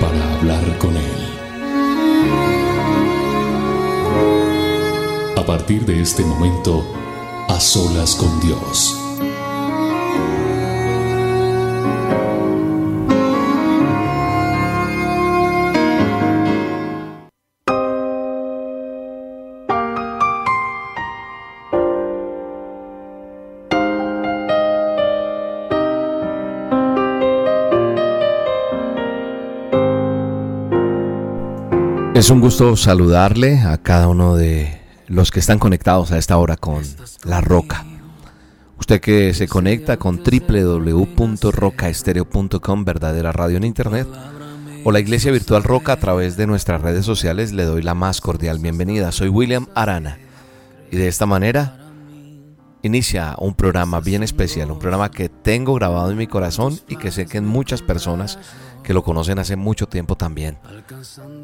para 0.00 0.34
hablar 0.34 0.78
con 0.78 0.96
Él. 0.96 1.26
A 5.36 5.44
partir 5.44 5.84
de 5.84 6.00
este 6.00 6.24
momento, 6.24 6.84
a 7.48 7.60
solas 7.60 8.14
con 8.16 8.40
Dios. 8.40 9.05
Es 32.16 32.30
un 32.30 32.40
gusto 32.40 32.74
saludarle 32.76 33.60
a 33.60 33.76
cada 33.76 34.08
uno 34.08 34.36
de 34.36 34.80
los 35.06 35.30
que 35.30 35.38
están 35.38 35.58
conectados 35.58 36.12
a 36.12 36.18
esta 36.18 36.38
hora 36.38 36.56
con 36.56 36.82
La 37.24 37.42
Roca. 37.42 37.84
Usted 38.78 39.02
que 39.02 39.34
se 39.34 39.46
conecta 39.46 39.98
con 39.98 40.22
www.rocaestereo.com, 40.24 42.84
verdadera 42.86 43.32
radio 43.32 43.58
en 43.58 43.64
internet, 43.64 44.08
o 44.82 44.92
la 44.92 45.00
iglesia 45.00 45.30
virtual 45.30 45.62
Roca 45.62 45.92
a 45.92 45.98
través 45.98 46.38
de 46.38 46.46
nuestras 46.46 46.80
redes 46.80 47.04
sociales, 47.04 47.52
le 47.52 47.64
doy 47.64 47.82
la 47.82 47.92
más 47.92 48.22
cordial 48.22 48.60
bienvenida. 48.60 49.12
Soy 49.12 49.28
William 49.28 49.66
Arana 49.74 50.16
y 50.90 50.96
de 50.96 51.08
esta 51.08 51.26
manera 51.26 51.80
inicia 52.82 53.34
un 53.40 53.54
programa 53.54 54.00
bien 54.00 54.22
especial, 54.22 54.70
un 54.70 54.78
programa 54.78 55.10
que 55.10 55.28
tengo 55.28 55.74
grabado 55.74 56.12
en 56.12 56.16
mi 56.16 56.26
corazón 56.26 56.80
y 56.88 56.96
que 56.96 57.10
sé 57.10 57.26
que 57.26 57.36
en 57.36 57.46
muchas 57.46 57.82
personas 57.82 58.38
que 58.86 58.94
lo 58.94 59.02
conocen 59.02 59.40
hace 59.40 59.56
mucho 59.56 59.88
tiempo 59.88 60.14
también. 60.14 60.58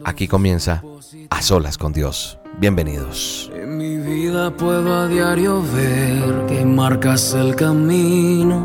Aquí 0.05 0.29
comienza 0.29 0.81
A 1.29 1.43
Solas 1.43 1.77
con 1.77 1.93
Dios. 1.93 2.39
Bienvenidos. 2.59 3.51
En 3.53 3.79
mi 3.79 3.97
vida 3.97 4.57
puedo 4.57 4.95
a 4.95 5.09
diario 5.09 5.61
ver 5.61 6.47
que 6.47 6.65
marcas 6.65 7.35
el 7.35 7.57
camino. 7.57 8.65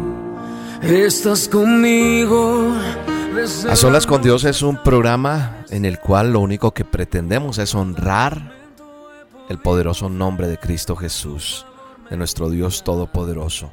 Estás 0.83 1.49
conmigo. 1.49 2.71
A 3.67 3.75
Solas 3.75 4.05
con 4.05 4.21
Dios 4.21 4.43
es 4.43 4.61
un 4.61 4.77
programa 4.83 5.65
en 5.71 5.83
el 5.83 5.99
cual 5.99 6.33
lo 6.33 6.39
único 6.41 6.71
que 6.71 6.85
pretendemos 6.85 7.57
es 7.57 7.73
honrar 7.73 8.53
el 9.49 9.57
poderoso 9.57 10.07
nombre 10.07 10.47
de 10.47 10.59
Cristo 10.59 10.95
Jesús, 10.95 11.65
de 12.11 12.17
nuestro 12.17 12.51
Dios 12.51 12.83
Todopoderoso 12.83 13.71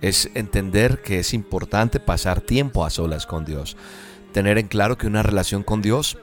es 0.00 0.30
entender 0.34 1.02
que 1.02 1.18
es 1.20 1.34
importante 1.34 2.00
pasar 2.00 2.40
tiempo 2.40 2.84
a 2.84 2.90
solas 2.90 3.26
con 3.26 3.44
Dios. 3.44 3.76
Tener 4.32 4.58
en 4.58 4.68
claro 4.68 4.98
que 4.98 5.06
una 5.06 5.22
relación 5.22 5.62
con 5.62 5.82
Dios 5.82 6.18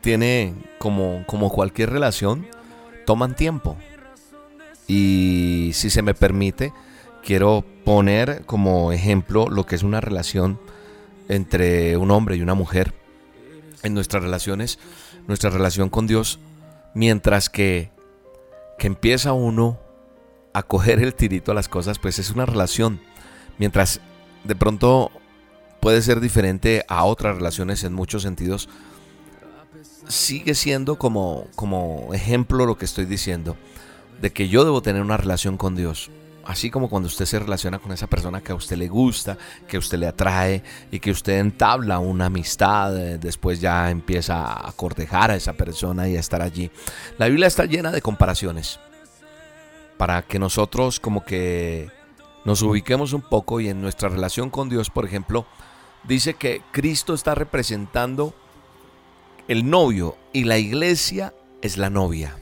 tiene, 0.00 0.54
como, 0.78 1.24
como 1.26 1.50
cualquier 1.50 1.90
relación, 1.90 2.46
toman 3.06 3.36
tiempo. 3.36 3.76
Y 4.86 5.70
si 5.74 5.90
se 5.90 6.02
me 6.02 6.14
permite, 6.14 6.72
quiero 7.24 7.64
poner 7.84 8.44
como 8.44 8.92
ejemplo 8.92 9.48
lo 9.48 9.64
que 9.64 9.76
es 9.76 9.82
una 9.82 10.00
relación 10.00 10.60
entre 11.28 11.96
un 11.96 12.10
hombre 12.10 12.36
y 12.36 12.42
una 12.42 12.54
mujer. 12.54 12.92
En 13.82 13.94
nuestras 13.94 14.22
relaciones, 14.22 14.78
nuestra 15.26 15.50
relación 15.50 15.88
con 15.88 16.06
Dios, 16.06 16.38
mientras 16.94 17.48
que, 17.48 17.90
que 18.78 18.86
empieza 18.86 19.32
uno 19.32 19.81
a 20.52 20.62
coger 20.62 21.00
el 21.00 21.14
tirito 21.14 21.52
a 21.52 21.54
las 21.54 21.68
cosas, 21.68 21.98
pues 21.98 22.18
es 22.18 22.30
una 22.30 22.46
relación. 22.46 23.00
Mientras 23.58 24.00
de 24.44 24.56
pronto 24.56 25.10
puede 25.80 26.02
ser 26.02 26.20
diferente 26.20 26.84
a 26.88 27.04
otras 27.04 27.36
relaciones 27.36 27.84
en 27.84 27.92
muchos 27.92 28.22
sentidos, 28.22 28.68
sigue 30.08 30.54
siendo 30.54 30.96
como, 30.96 31.46
como 31.54 32.10
ejemplo 32.12 32.66
lo 32.66 32.76
que 32.76 32.84
estoy 32.84 33.04
diciendo, 33.04 33.56
de 34.20 34.32
que 34.32 34.48
yo 34.48 34.64
debo 34.64 34.82
tener 34.82 35.02
una 35.02 35.16
relación 35.16 35.56
con 35.56 35.74
Dios. 35.74 36.10
Así 36.44 36.70
como 36.70 36.90
cuando 36.90 37.06
usted 37.06 37.24
se 37.24 37.38
relaciona 37.38 37.78
con 37.78 37.92
esa 37.92 38.08
persona 38.08 38.40
que 38.40 38.50
a 38.50 38.56
usted 38.56 38.76
le 38.76 38.88
gusta, 38.88 39.38
que 39.68 39.76
a 39.76 39.78
usted 39.78 39.98
le 39.98 40.08
atrae 40.08 40.64
y 40.90 40.98
que 40.98 41.12
usted 41.12 41.38
entabla 41.38 42.00
una 42.00 42.26
amistad, 42.26 42.96
eh, 42.98 43.18
después 43.18 43.60
ya 43.60 43.90
empieza 43.90 44.66
a 44.66 44.72
cortejar 44.72 45.30
a 45.30 45.36
esa 45.36 45.52
persona 45.52 46.08
y 46.08 46.16
a 46.16 46.20
estar 46.20 46.42
allí. 46.42 46.68
La 47.16 47.28
Biblia 47.28 47.46
está 47.46 47.64
llena 47.64 47.92
de 47.92 48.02
comparaciones 48.02 48.80
para 50.02 50.22
que 50.22 50.40
nosotros 50.40 50.98
como 50.98 51.24
que 51.24 51.88
nos 52.44 52.60
ubiquemos 52.62 53.12
un 53.12 53.22
poco 53.22 53.60
y 53.60 53.68
en 53.68 53.80
nuestra 53.80 54.08
relación 54.08 54.50
con 54.50 54.68
Dios, 54.68 54.90
por 54.90 55.04
ejemplo, 55.04 55.46
dice 56.02 56.34
que 56.34 56.60
Cristo 56.72 57.14
está 57.14 57.36
representando 57.36 58.34
el 59.46 59.70
novio 59.70 60.16
y 60.32 60.42
la 60.42 60.58
iglesia 60.58 61.32
es 61.60 61.76
la 61.76 61.88
novia. 61.88 62.36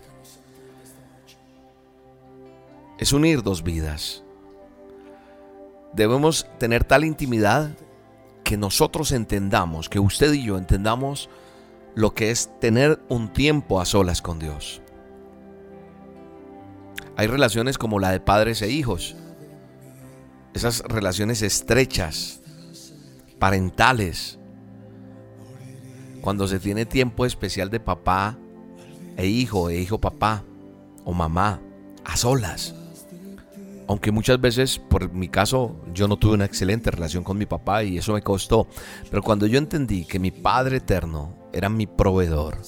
Es 2.97 3.13
unir 3.13 3.43
dos 3.43 3.63
vidas. 3.63 4.23
Debemos 5.93 6.47
tener 6.59 6.85
tal 6.85 7.05
intimidad 7.05 7.77
que 8.43 8.57
nosotros 8.57 9.13
entendamos, 9.13 9.91
que 9.91 10.01
usted 10.01 10.33
y 10.33 10.45
yo 10.45 10.57
entendamos 10.57 11.29
lo 11.95 12.15
que 12.15 12.31
es 12.31 12.59
tener 12.59 13.03
un 13.11 13.31
tiempo 13.31 13.83
a 13.83 13.85
solas 13.85 14.23
con 14.23 14.39
Dios. 14.39 14.80
Hay 17.21 17.27
relaciones 17.27 17.77
como 17.77 17.99
la 17.99 18.13
de 18.13 18.21
padres 18.21 18.63
e 18.63 18.71
hijos. 18.71 19.15
Esas 20.55 20.81
relaciones 20.81 21.43
estrechas, 21.43 22.41
parentales. 23.39 24.39
Cuando 26.23 26.49
se 26.49 26.59
tiene 26.59 26.87
tiempo 26.87 27.27
especial 27.27 27.69
de 27.69 27.79
papá 27.79 28.39
e 29.19 29.27
hijo, 29.27 29.69
e 29.69 29.79
hijo 29.79 30.01
papá 30.01 30.45
o 31.05 31.13
mamá, 31.13 31.61
a 32.07 32.17
solas. 32.17 32.75
Aunque 33.87 34.13
muchas 34.13 34.41
veces, 34.41 34.79
por 34.79 35.13
mi 35.13 35.29
caso, 35.29 35.77
yo 35.93 36.09
no 36.09 36.17
tuve 36.17 36.33
una 36.33 36.47
excelente 36.47 36.91
relación 36.91 37.23
con 37.23 37.37
mi 37.37 37.45
papá 37.45 37.85
y 37.85 37.99
eso 37.99 38.15
me 38.15 38.23
costó. 38.23 38.67
Pero 39.11 39.23
cuando 39.23 39.47
yo 39.47 39.59
entendí 39.59 40.07
que 40.07 40.19
mi 40.19 40.31
Padre 40.31 40.79
Eterno 40.79 41.35
era 41.53 41.69
mi 41.69 41.87
proveedor, 41.87 42.63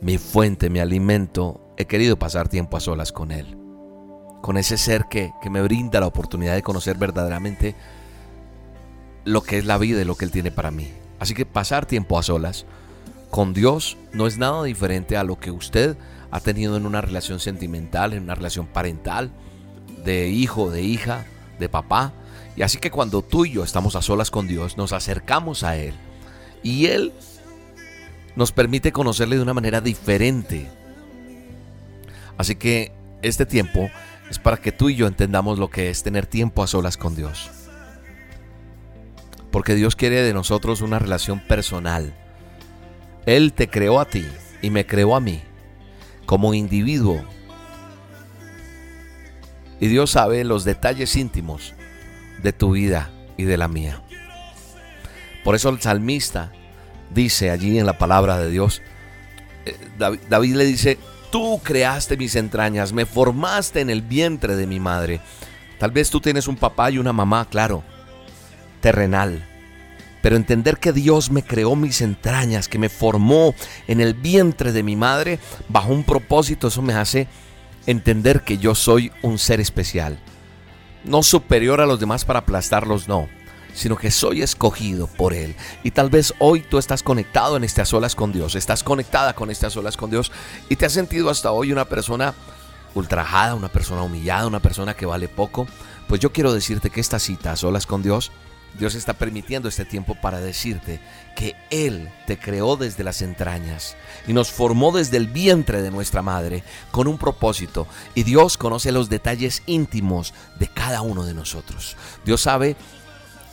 mi 0.00 0.18
fuente, 0.18 0.70
mi 0.70 0.80
alimento, 0.80 1.72
he 1.76 1.84
querido 1.84 2.18
pasar 2.18 2.48
tiempo 2.48 2.76
a 2.76 2.80
solas 2.80 3.12
con 3.12 3.30
Él 3.30 3.55
con 4.40 4.56
ese 4.56 4.78
ser 4.78 5.06
que, 5.06 5.32
me 5.50 5.62
brinda 5.62 6.00
la 6.00 6.06
oportunidad 6.06 6.54
de 6.54 6.62
conocer 6.62 6.96
verdaderamente 6.96 7.74
lo 9.24 9.42
que 9.42 9.58
es 9.58 9.64
la 9.64 9.78
vida 9.78 10.02
y 10.02 10.04
lo 10.04 10.14
que 10.16 10.24
Él 10.24 10.30
tiene 10.30 10.50
para 10.50 10.70
mí. 10.70 10.92
Así 11.18 11.34
que 11.34 11.46
pasar 11.46 11.86
tiempo 11.86 12.18
a 12.18 12.22
solas 12.22 12.66
con 13.30 13.54
Dios 13.54 13.96
no 14.12 14.26
es 14.26 14.38
nada 14.38 14.62
diferente 14.62 15.16
a 15.16 15.24
lo 15.24 15.38
que 15.38 15.50
usted 15.50 15.96
ha 16.30 16.40
tenido 16.40 16.76
en 16.76 16.86
una 16.86 17.00
relación 17.00 17.40
sentimental, 17.40 18.12
en 18.12 18.24
una 18.24 18.34
relación 18.34 18.66
parental, 18.66 19.30
de 20.04 20.28
hijo, 20.28 20.70
de 20.70 20.82
hija, 20.82 21.24
de 21.58 21.68
papá. 21.68 22.12
Y 22.56 22.62
así 22.62 22.78
que 22.78 22.90
cuando 22.90 23.22
tú 23.22 23.44
y 23.44 23.52
yo 23.52 23.64
estamos 23.64 23.96
a 23.96 24.02
solas 24.02 24.30
con 24.30 24.46
Dios, 24.46 24.76
nos 24.76 24.92
acercamos 24.92 25.62
a 25.62 25.76
Él. 25.76 25.94
Y 26.62 26.86
Él 26.86 27.12
nos 28.36 28.52
permite 28.52 28.92
conocerle 28.92 29.36
de 29.36 29.42
una 29.42 29.54
manera 29.54 29.80
diferente. 29.80 30.68
Así 32.38 32.56
que 32.56 32.92
este 33.22 33.46
tiempo 33.46 33.88
es 34.30 34.38
para 34.38 34.56
que 34.56 34.72
tú 34.72 34.88
y 34.88 34.96
yo 34.96 35.06
entendamos 35.06 35.58
lo 35.58 35.70
que 35.70 35.90
es 35.90 36.02
tener 36.02 36.26
tiempo 36.26 36.62
a 36.62 36.66
solas 36.66 36.96
con 36.96 37.14
Dios. 37.14 37.50
Porque 39.50 39.74
Dios 39.74 39.96
quiere 39.96 40.22
de 40.22 40.34
nosotros 40.34 40.80
una 40.80 40.98
relación 40.98 41.40
personal. 41.40 42.14
Él 43.24 43.52
te 43.52 43.68
creó 43.68 44.00
a 44.00 44.04
ti 44.04 44.26
y 44.62 44.70
me 44.70 44.86
creó 44.86 45.16
a 45.16 45.20
mí 45.20 45.42
como 46.26 46.54
individuo. 46.54 47.24
Y 49.80 49.88
Dios 49.88 50.10
sabe 50.10 50.44
los 50.44 50.64
detalles 50.64 51.16
íntimos 51.16 51.74
de 52.42 52.52
tu 52.52 52.72
vida 52.72 53.10
y 53.36 53.44
de 53.44 53.56
la 53.56 53.68
mía. 53.68 54.02
Por 55.44 55.54
eso 55.54 55.68
el 55.68 55.80
salmista 55.80 56.52
dice 57.14 57.50
allí 57.50 57.78
en 57.78 57.86
la 57.86 57.98
palabra 57.98 58.38
de 58.38 58.50
Dios, 58.50 58.82
eh, 59.64 59.76
David, 60.28 60.56
le 60.56 60.64
dice, 60.64 60.98
Tú 61.30 61.60
creaste 61.62 62.16
mis 62.16 62.36
entrañas, 62.36 62.92
me 62.92 63.06
formaste 63.06 63.80
en 63.80 63.90
el 63.90 64.02
vientre 64.02 64.56
de 64.56 64.66
mi 64.66 64.80
madre. 64.80 65.20
Tal 65.78 65.90
vez 65.90 66.10
tú 66.10 66.20
tienes 66.20 66.48
un 66.48 66.56
papá 66.56 66.90
y 66.90 66.98
una 66.98 67.12
mamá, 67.12 67.46
claro, 67.48 67.82
terrenal. 68.80 69.46
Pero 70.22 70.36
entender 70.36 70.78
que 70.78 70.92
Dios 70.92 71.30
me 71.30 71.42
creó 71.42 71.76
mis 71.76 72.00
entrañas, 72.00 72.68
que 72.68 72.78
me 72.78 72.88
formó 72.88 73.54
en 73.86 74.00
el 74.00 74.14
vientre 74.14 74.72
de 74.72 74.82
mi 74.82 74.96
madre 74.96 75.38
bajo 75.68 75.92
un 75.92 76.04
propósito, 76.04 76.68
eso 76.68 76.82
me 76.82 76.94
hace 76.94 77.28
entender 77.86 78.42
que 78.42 78.58
yo 78.58 78.74
soy 78.74 79.12
un 79.22 79.38
ser 79.38 79.60
especial. 79.60 80.18
No 81.04 81.22
superior 81.22 81.80
a 81.80 81.86
los 81.86 82.00
demás 82.00 82.24
para 82.24 82.40
aplastarlos, 82.40 83.06
no 83.06 83.28
sino 83.76 83.96
que 83.96 84.10
soy 84.10 84.42
escogido 84.42 85.06
por 85.06 85.34
Él. 85.34 85.54
Y 85.84 85.90
tal 85.90 86.10
vez 86.10 86.34
hoy 86.38 86.62
tú 86.62 86.78
estás 86.78 87.02
conectado 87.02 87.56
en 87.56 87.64
estas 87.64 87.92
olas 87.92 88.16
con 88.16 88.32
Dios, 88.32 88.54
estás 88.54 88.82
conectada 88.82 89.34
con 89.34 89.50
estas 89.50 89.76
olas 89.76 89.96
con 89.96 90.10
Dios 90.10 90.32
y 90.68 90.76
te 90.76 90.86
has 90.86 90.92
sentido 90.92 91.30
hasta 91.30 91.52
hoy 91.52 91.72
una 91.72 91.84
persona 91.84 92.34
ultrajada, 92.94 93.54
una 93.54 93.68
persona 93.68 94.02
humillada, 94.02 94.46
una 94.46 94.60
persona 94.60 94.94
que 94.94 95.06
vale 95.06 95.28
poco. 95.28 95.66
Pues 96.08 96.20
yo 96.20 96.32
quiero 96.32 96.52
decirte 96.52 96.90
que 96.90 97.00
esta 97.00 97.18
cita 97.18 97.52
a 97.52 97.56
solas 97.56 97.86
con 97.86 98.02
Dios, 98.02 98.32
Dios 98.78 98.94
está 98.94 99.14
permitiendo 99.14 99.68
este 99.68 99.84
tiempo 99.84 100.14
para 100.14 100.40
decirte 100.40 101.00
que 101.34 101.54
Él 101.70 102.10
te 102.26 102.38
creó 102.38 102.76
desde 102.76 103.04
las 103.04 103.22
entrañas 103.22 103.96
y 104.26 104.32
nos 104.32 104.50
formó 104.50 104.92
desde 104.92 105.16
el 105.16 105.28
vientre 105.28 105.82
de 105.82 105.90
nuestra 105.90 106.22
madre 106.22 106.62
con 106.90 107.08
un 107.08 107.18
propósito. 107.18 107.86
Y 108.14 108.22
Dios 108.22 108.56
conoce 108.56 108.92
los 108.92 109.08
detalles 109.08 109.62
íntimos 109.66 110.34
de 110.58 110.68
cada 110.68 111.02
uno 111.02 111.24
de 111.24 111.34
nosotros. 111.34 111.96
Dios 112.24 112.42
sabe 112.42 112.76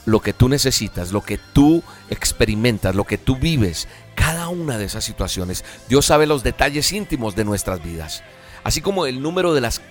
lo 0.06 0.22
que 0.22 0.34
tú 0.34 0.50
necesitas, 0.50 1.12
lo 1.12 1.22
que 1.22 1.38
tú 1.38 1.84
experimentas, 2.10 2.96
lo 2.96 3.06
que 3.06 3.18
tú 3.18 3.38
vives, 3.38 3.88
cada 4.16 4.50
una 4.50 4.78
de 4.78 4.86
esas 4.86 5.04
situaciones. 5.04 5.64
Dios 5.88 6.06
sabe 6.06 6.28
los 6.28 6.44
detalles 6.44 6.92
íntimos 6.92 7.36
de 7.36 7.46
nuestras 7.46 7.84
vidas, 7.84 8.24
así 8.64 8.82
como 8.82 9.06
el 9.06 9.22
número 9.22 9.54
de, 9.54 9.62
las, 9.62 9.82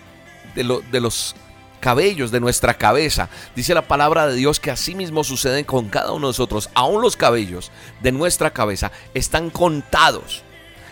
de, 0.55 0.83
de 0.91 1.01
los 1.01 1.35
cabellos 1.81 2.31
de 2.31 2.41
nuestra 2.41 2.75
cabeza. 2.75 3.29
Dice 3.57 3.75
la 3.75 3.89
palabra 3.89 4.27
de 4.27 4.37
Dios 4.37 4.61
que 4.61 4.71
así 4.71 4.95
mismo 4.95 5.25
sucede 5.25 5.65
con 5.65 5.89
cada 5.89 6.13
uno 6.13 6.29
de 6.29 6.31
nosotros. 6.31 6.71
Aún 6.75 7.03
los 7.03 7.17
cabellos 7.17 7.71
de 8.03 8.13
nuestra 8.13 8.53
cabeza 8.53 8.93
están 9.15 9.51
contados. 9.51 10.43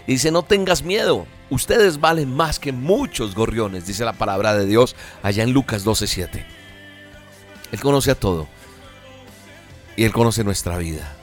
Y 0.06 0.12
dice, 0.12 0.30
no 0.32 0.42
tengas 0.42 0.82
miedo. 0.82 1.26
Ustedes 1.50 2.00
valen 2.00 2.34
más 2.34 2.58
que 2.58 2.72
muchos 2.72 3.34
gorriones, 3.34 3.86
dice 3.86 4.04
la 4.04 4.12
palabra 4.12 4.54
de 4.54 4.66
Dios 4.66 4.94
allá 5.22 5.42
en 5.42 5.52
Lucas 5.52 5.84
12:7. 5.84 6.44
Él 7.72 7.80
conoce 7.80 8.10
a 8.12 8.14
todo 8.14 8.48
y 9.96 10.04
Él 10.04 10.12
conoce 10.12 10.44
nuestra 10.44 10.78
vida. 10.78 11.16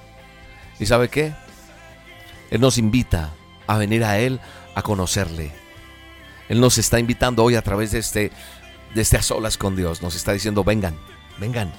¿Y 0.79 0.85
sabe 0.85 1.09
qué? 1.09 1.33
Él 2.51 2.61
nos 2.61 2.77
invita 2.77 3.33
a 3.65 3.77
venir 3.77 4.03
a 4.03 4.19
Él 4.19 4.39
a 4.75 4.81
conocerle. 4.81 5.51
Él 6.49 6.61
nos 6.61 6.77
está 6.77 6.99
invitando 6.99 7.43
hoy 7.43 7.55
a 7.55 7.61
través 7.61 7.91
de 7.91 7.99
este, 7.99 8.31
de 8.93 9.01
este 9.01 9.17
a 9.17 9.21
solas 9.21 9.57
con 9.57 9.75
Dios. 9.75 10.01
Nos 10.01 10.15
está 10.15 10.31
diciendo, 10.31 10.63
vengan, 10.63 10.97
vengan, 11.39 11.73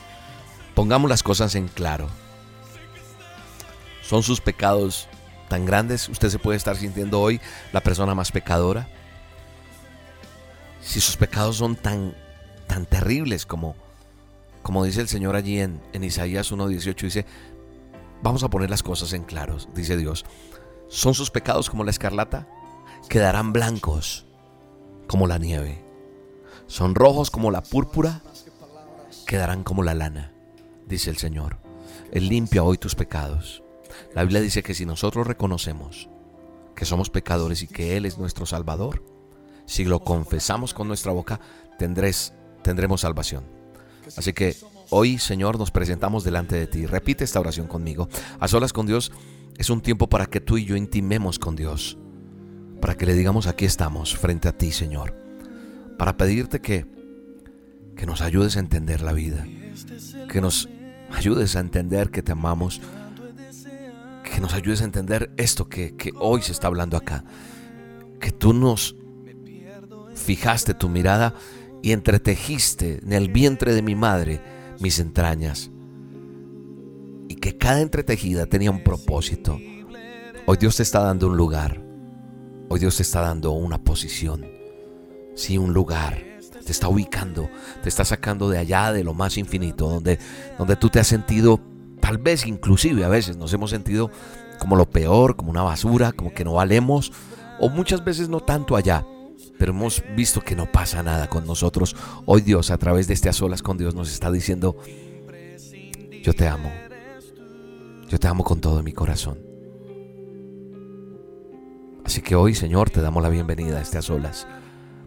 pongamos 0.75 1.09
las 1.09 1.23
cosas 1.23 1.55
en 1.55 1.69
claro. 1.69 2.09
¿Son 4.03 4.23
sus 4.23 4.41
pecados 4.41 5.09
tan 5.49 5.65
grandes? 5.65 6.09
Usted 6.09 6.29
se 6.29 6.39
puede 6.39 6.57
estar 6.57 6.77
sintiendo 6.77 7.21
hoy 7.21 7.41
la 7.73 7.81
persona 7.81 8.15
más 8.15 8.33
pecadora. 8.33 8.89
Si 10.83 11.01
sus 11.01 11.17
pecados 11.17 11.57
son 11.57 11.77
tan, 11.77 12.15
tan 12.67 12.87
terribles 12.87 13.47
como 13.47 13.77
como 14.69 14.85
dice 14.85 15.01
el 15.01 15.09
Señor 15.09 15.35
allí 15.35 15.61
en, 15.61 15.81
en 15.95 16.05
Isaías 16.05 16.53
1.18, 16.53 17.01
dice, 17.01 17.25
vamos 18.23 18.43
a 18.43 18.51
poner 18.51 18.69
las 18.69 18.83
cosas 18.83 19.15
en 19.15 19.25
claros, 19.25 19.67
dice 19.75 19.97
Dios. 19.97 20.27
¿Son 20.89 21.15
sus 21.15 21.31
pecados 21.31 21.71
como 21.71 21.85
la 21.85 21.91
escarlata? 21.91 22.47
Quedarán 23.09 23.55
blancos 23.55 24.27
como 25.07 25.27
la 25.27 25.39
nieve. 25.39 25.83
¿Son 26.67 26.95
rojos 26.95 27.31
como 27.31 27.51
la 27.51 27.63
púrpura? 27.63 28.21
Quedarán 29.27 29.65
como 29.65 29.83
la 29.83 29.95
lana, 29.95 30.35
dice 30.87 31.09
el 31.09 31.17
Señor. 31.17 31.57
Él 32.13 32.29
limpia 32.29 32.63
hoy 32.63 32.77
tus 32.77 32.95
pecados. 32.95 33.63
La 34.15 34.21
Biblia 34.21 34.43
dice 34.43 34.63
que 34.63 34.75
si 34.75 34.85
nosotros 34.85 35.27
reconocemos 35.27 36.11
que 36.77 36.85
somos 36.85 37.09
pecadores 37.09 37.63
y 37.63 37.69
que 37.69 37.97
Él 37.97 38.05
es 38.05 38.19
nuestro 38.19 38.45
Salvador, 38.45 39.03
si 39.65 39.87
lo 39.87 40.01
confesamos 40.01 40.75
con 40.75 40.89
nuestra 40.89 41.13
boca, 41.13 41.41
tendrés, 41.79 42.35
tendremos 42.63 43.01
salvación. 43.01 43.57
Así 44.17 44.33
que 44.33 44.57
hoy, 44.91 45.19
Señor, 45.19 45.59
nos 45.59 45.71
presentamos 45.71 46.25
delante 46.25 46.57
de 46.57 46.67
ti. 46.67 46.87
Repite 46.87 47.25
esta 47.25 47.41
oración 47.41 47.67
conmigo. 47.67 48.09
A 48.41 48.49
solas 48.49 48.73
con 48.73 48.87
Dios 48.87 49.13
es 49.57 49.71
un 49.71 49.81
tiempo 49.81 50.09
para 50.09 50.27
que 50.27 50.41
tú 50.41 50.57
y 50.57 50.65
yo 50.65 50.77
intimemos 50.77 51.39
con 51.39 51.57
Dios. 51.57 51.99
Para 52.81 52.97
que 52.97 53.07
le 53.07 53.15
digamos, 53.15 53.47
aquí 53.47 53.65
estamos, 53.65 54.17
frente 54.17 54.49
a 54.49 54.57
ti, 54.57 54.71
Señor. 54.71 55.15
Para 55.99 56.17
pedirte 56.17 56.61
que, 56.61 56.87
que 57.97 58.07
nos 58.07 58.21
ayudes 58.21 58.57
a 58.57 58.61
entender 58.61 59.03
la 59.03 59.13
vida. 59.13 59.47
Que 60.31 60.41
nos 60.41 60.69
ayudes 61.11 61.57
a 61.57 61.61
entender 61.61 62.11
que 62.11 62.23
te 62.23 62.33
amamos. 62.33 62.81
Que 64.23 64.41
nos 64.41 64.55
ayudes 64.55 64.83
a 64.83 64.85
entender 64.85 65.33
esto 65.37 65.69
que, 65.69 65.97
que 65.97 66.13
hoy 66.19 66.43
se 66.43 66.53
está 66.53 66.69
hablando 66.69 66.97
acá. 66.97 67.25
Que 68.21 68.31
tú 68.31 68.53
nos 68.53 68.95
fijaste 70.15 70.75
tu 70.75 70.89
mirada 70.89 71.35
y 71.83 71.93
entretejiste 71.93 73.01
en 73.03 73.13
el 73.13 73.31
vientre 73.31 73.75
de 73.75 73.83
mi 73.83 73.95
madre 73.95 74.41
mis 74.81 74.99
entrañas. 74.99 75.71
Y 77.29 77.37
que 77.37 77.57
cada 77.57 77.81
entretejida 77.81 78.47
tenía 78.47 78.71
un 78.71 78.83
propósito. 78.83 79.59
Hoy 80.47 80.57
Dios 80.59 80.77
te 80.77 80.83
está 80.83 81.01
dando 81.01 81.29
un 81.29 81.37
lugar. 81.37 81.83
Hoy 82.69 82.81
Dios 82.81 82.97
te 82.97 83.03
está 83.03 83.21
dando 83.21 83.53
una 83.53 83.79
posición. 83.79 84.47
Sí, 85.35 85.59
un 85.59 85.73
lugar. 85.73 86.25
Te 86.65 86.73
está 86.73 86.89
ubicando. 86.89 87.49
Te 87.83 87.89
está 87.89 88.05
sacando 88.05 88.49
de 88.49 88.59
allá, 88.59 88.93
de 88.93 89.05
lo 89.05 89.15
más 89.15 89.37
infinito, 89.37 89.89
donde, 89.89 90.19
donde 90.57 90.77
tú 90.77 90.89
te 90.89 91.01
has 91.01 91.07
sentido, 91.07 91.61
tal 92.01 92.19
vez 92.19 92.47
inclusive 92.47 93.05
a 93.05 93.09
veces 93.09 93.37
nos 93.37 93.53
hemos 93.53 93.71
sentido 93.71 94.11
como 94.59 94.77
lo 94.77 94.89
peor, 94.89 95.37
como 95.37 95.51
una 95.51 95.63
basura, 95.63 96.13
como 96.13 96.33
que 96.33 96.45
no 96.45 96.55
valemos. 96.55 97.13
O 97.61 97.69
muchas 97.69 98.05
veces 98.05 98.29
no 98.29 98.41
tanto 98.41 98.77
allá 98.77 99.05
pero 99.59 99.73
hemos 99.73 100.03
visto 100.17 100.41
que 100.41 100.55
no 100.55 100.71
pasa 100.71 101.03
nada 101.03 101.29
con 101.29 101.47
nosotros. 101.47 101.97
Hoy 102.27 102.43
Dios, 102.43 102.71
a 102.71 102.79
través 102.79 103.09
de 103.09 103.15
este 103.15 103.29
a 103.29 103.33
solas 103.33 103.63
con 103.63 103.77
Dios, 103.77 103.95
nos 103.95 104.11
está 104.13 104.31
diciendo, 104.31 104.77
yo 106.23 106.33
te 106.33 106.47
amo. 106.47 106.73
Yo 108.09 108.19
te 108.19 108.29
amo 108.29 108.45
con 108.45 108.61
todo 108.61 108.83
mi 108.83 108.93
corazón. 108.93 109.39
Así 112.05 112.23
que 112.23 112.37
hoy, 112.37 112.55
Señor, 112.55 112.89
te 112.89 113.03
damos 113.03 113.23
la 113.23 113.29
bienvenida 113.29 113.79
a 113.79 113.83
este 113.83 113.99
a 113.99 114.03
solas, 114.03 114.47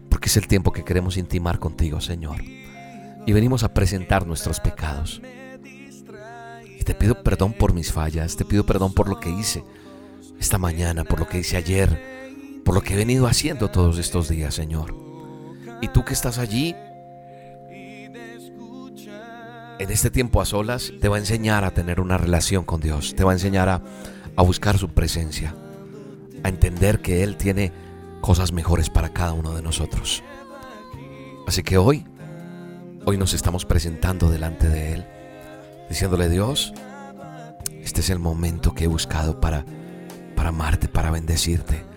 porque 0.08 0.28
es 0.28 0.36
el 0.36 0.46
tiempo 0.46 0.72
que 0.72 0.84
queremos 0.84 1.16
intimar 1.16 1.58
contigo, 1.58 2.00
Señor. 2.00 2.36
Y 3.26 3.32
venimos 3.32 3.64
a 3.64 3.74
presentar 3.74 4.26
nuestros 4.26 4.60
pecados. 4.60 5.20
Y 6.78 6.84
te 6.84 6.94
pido 6.94 7.22
perdón 7.22 7.54
por 7.54 7.72
mis 7.72 7.92
fallas, 7.92 8.36
te 8.36 8.44
pido 8.44 8.64
perdón 8.64 8.92
por 8.92 9.08
lo 9.08 9.18
que 9.18 9.30
hice 9.30 9.64
esta 10.38 10.58
mañana, 10.58 11.04
por 11.04 11.20
lo 11.20 11.28
que 11.28 11.38
hice 11.38 11.56
ayer, 11.56 12.11
por 12.64 12.74
lo 12.74 12.82
que 12.82 12.94
he 12.94 12.96
venido 12.96 13.26
haciendo 13.26 13.70
todos 13.70 13.98
estos 13.98 14.28
días, 14.28 14.54
Señor. 14.54 14.94
Y 15.80 15.88
tú 15.88 16.04
que 16.04 16.12
estás 16.12 16.38
allí, 16.38 16.76
en 17.70 19.90
este 19.90 20.10
tiempo 20.10 20.40
a 20.40 20.44
solas, 20.44 20.92
te 21.00 21.08
va 21.08 21.16
a 21.16 21.18
enseñar 21.18 21.64
a 21.64 21.72
tener 21.72 22.00
una 22.00 22.18
relación 22.18 22.64
con 22.64 22.80
Dios, 22.80 23.14
te 23.16 23.24
va 23.24 23.32
a 23.32 23.34
enseñar 23.34 23.68
a, 23.68 23.82
a 24.36 24.42
buscar 24.42 24.78
su 24.78 24.90
presencia, 24.90 25.56
a 26.44 26.48
entender 26.48 27.00
que 27.00 27.24
Él 27.24 27.36
tiene 27.36 27.72
cosas 28.20 28.52
mejores 28.52 28.90
para 28.90 29.12
cada 29.12 29.32
uno 29.32 29.54
de 29.54 29.62
nosotros. 29.62 30.22
Así 31.48 31.64
que 31.64 31.78
hoy, 31.78 32.06
hoy 33.04 33.18
nos 33.18 33.34
estamos 33.34 33.64
presentando 33.64 34.30
delante 34.30 34.68
de 34.68 34.92
Él, 34.92 35.06
diciéndole 35.88 36.28
Dios, 36.28 36.72
este 37.82 38.02
es 38.02 38.10
el 38.10 38.20
momento 38.20 38.74
que 38.74 38.84
he 38.84 38.88
buscado 38.88 39.40
para, 39.40 39.64
para 40.36 40.50
amarte, 40.50 40.86
para 40.86 41.10
bendecirte 41.10 41.91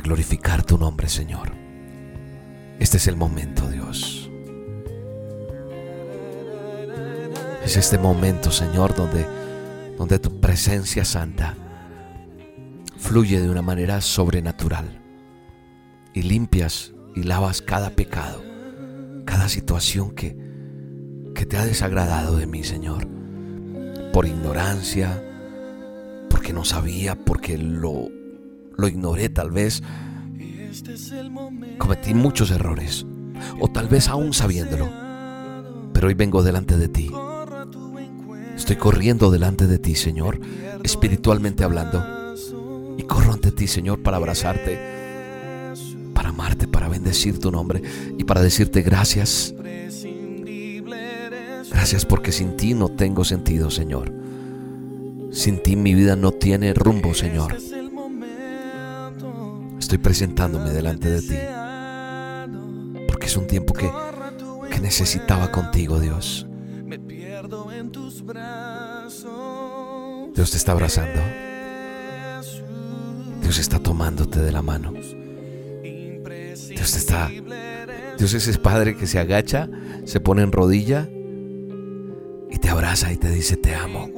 glorificar 0.00 0.62
tu 0.62 0.78
nombre, 0.78 1.08
Señor. 1.08 1.52
Este 2.78 2.96
es 2.96 3.06
el 3.08 3.16
momento, 3.16 3.68
Dios. 3.68 4.30
Es 7.64 7.76
este 7.76 7.98
momento, 7.98 8.50
Señor, 8.50 8.94
donde, 8.94 9.26
donde 9.98 10.18
tu 10.18 10.40
presencia 10.40 11.04
santa 11.04 11.54
fluye 12.96 13.40
de 13.40 13.50
una 13.50 13.62
manera 13.62 14.00
sobrenatural 14.00 15.00
y 16.14 16.22
limpias 16.22 16.92
y 17.14 17.24
lavas 17.24 17.62
cada 17.62 17.90
pecado, 17.90 18.42
cada 19.24 19.48
situación 19.48 20.12
que, 20.12 20.36
que 21.34 21.46
te 21.46 21.56
ha 21.56 21.64
desagradado 21.64 22.36
de 22.36 22.46
mí, 22.46 22.64
Señor, 22.64 23.06
por 24.12 24.26
ignorancia, 24.26 25.22
porque 26.30 26.52
no 26.52 26.64
sabía, 26.64 27.16
porque 27.16 27.58
lo 27.58 28.08
lo 28.78 28.86
ignoré 28.86 29.28
tal 29.28 29.50
vez. 29.50 29.82
Cometí 31.78 32.14
muchos 32.14 32.50
errores, 32.50 33.04
o 33.60 33.68
tal 33.68 33.88
vez 33.88 34.08
aún 34.08 34.32
sabiéndolo. 34.32 34.88
Pero 35.92 36.06
hoy 36.06 36.14
vengo 36.14 36.42
delante 36.42 36.76
de 36.76 36.88
ti. 36.88 37.10
Estoy 38.56 38.76
corriendo 38.76 39.30
delante 39.30 39.66
de 39.66 39.78
ti, 39.78 39.94
Señor, 39.94 40.40
espiritualmente 40.84 41.64
hablando. 41.64 42.04
Y 42.96 43.02
corro 43.02 43.32
ante 43.32 43.50
ti, 43.50 43.66
Señor, 43.66 44.02
para 44.02 44.16
abrazarte, 44.16 44.78
para 46.14 46.28
amarte, 46.30 46.68
para 46.68 46.88
bendecir 46.88 47.38
tu 47.40 47.50
nombre 47.50 47.82
y 48.16 48.24
para 48.24 48.40
decirte 48.40 48.82
gracias. 48.82 49.54
Gracias 51.70 52.04
porque 52.04 52.32
sin 52.32 52.56
ti 52.56 52.74
no 52.74 52.88
tengo 52.88 53.24
sentido, 53.24 53.70
Señor. 53.70 54.12
Sin 55.32 55.62
ti 55.62 55.74
mi 55.74 55.94
vida 55.94 56.14
no 56.16 56.32
tiene 56.32 56.74
rumbo, 56.74 57.14
Señor. 57.14 57.56
Estoy 59.88 59.96
presentándome 59.96 60.68
delante 60.68 61.08
de 61.08 61.22
ti. 61.22 61.38
Porque 63.08 63.24
es 63.24 63.38
un 63.38 63.46
tiempo 63.46 63.72
que, 63.72 63.90
que 64.70 64.80
necesitaba 64.80 65.50
contigo, 65.50 65.98
Dios. 65.98 66.46
Dios 70.34 70.50
te 70.50 70.56
está 70.58 70.72
abrazando. 70.72 71.22
Dios 73.40 73.58
está 73.58 73.78
tomándote 73.78 74.40
de 74.40 74.52
la 74.52 74.60
mano. 74.60 74.92
Dios 74.92 76.92
te 76.92 76.98
está. 76.98 77.30
Dios 78.18 78.34
es 78.34 78.46
ese 78.46 78.58
padre 78.58 78.94
que 78.94 79.06
se 79.06 79.18
agacha, 79.18 79.70
se 80.04 80.20
pone 80.20 80.42
en 80.42 80.52
rodilla 80.52 81.08
y 82.50 82.58
te 82.58 82.68
abraza 82.68 83.10
y 83.10 83.16
te 83.16 83.30
dice 83.30 83.56
te 83.56 83.74
amo. 83.74 84.10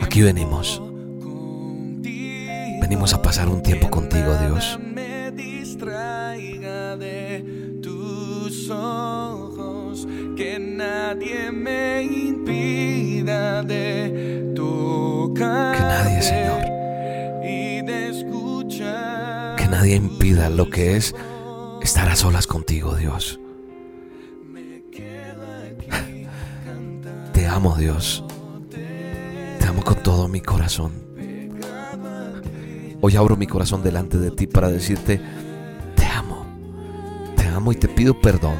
Aquí 0.00 0.22
venimos. 0.22 0.80
Venimos 2.88 3.12
a 3.12 3.20
pasar 3.20 3.50
un 3.50 3.62
tiempo 3.62 3.90
contigo, 3.90 4.34
Dios. 4.38 4.78
que 10.34 10.58
nadie 10.58 11.52
me 11.52 12.02
impida 12.02 13.62
de 13.62 14.54
tocar. 14.56 15.76
Que 15.76 15.82
nadie, 15.82 16.22
Señor. 16.22 16.62
Que 19.58 19.68
nadie 19.68 19.96
impida 19.96 20.48
lo 20.48 20.70
que 20.70 20.96
es 20.96 21.14
estar 21.82 22.08
a 22.08 22.16
solas 22.16 22.46
contigo, 22.46 22.94
Dios. 22.94 23.38
Te 27.34 27.46
amo, 27.46 27.76
Dios. 27.76 28.24
Te 29.58 29.66
amo 29.66 29.84
con 29.84 30.02
todo 30.02 30.26
mi 30.26 30.40
corazón. 30.40 31.07
Hoy 33.08 33.16
abro 33.16 33.38
mi 33.38 33.46
corazón 33.46 33.82
delante 33.82 34.18
de 34.18 34.30
ti 34.30 34.46
para 34.46 34.68
decirte, 34.68 35.18
te 35.96 36.04
amo. 36.04 36.44
Te 37.36 37.46
amo 37.46 37.72
y 37.72 37.74
te 37.74 37.88
pido 37.88 38.20
perdón. 38.20 38.56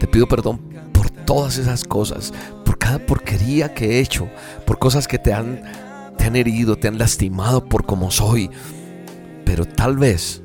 Te 0.00 0.08
pido 0.08 0.26
perdón 0.26 0.58
por 0.90 1.08
todas 1.08 1.56
esas 1.56 1.84
cosas, 1.84 2.32
por 2.64 2.78
cada 2.78 2.98
porquería 2.98 3.74
que 3.74 3.84
he 3.84 4.00
hecho, 4.00 4.28
por 4.66 4.80
cosas 4.80 5.06
que 5.06 5.20
te 5.20 5.32
han, 5.32 5.62
te 6.18 6.24
han 6.24 6.34
herido, 6.34 6.74
te 6.74 6.88
han 6.88 6.98
lastimado 6.98 7.64
por 7.64 7.86
como 7.86 8.10
soy. 8.10 8.50
Pero 9.44 9.66
tal 9.66 9.96
vez 9.96 10.42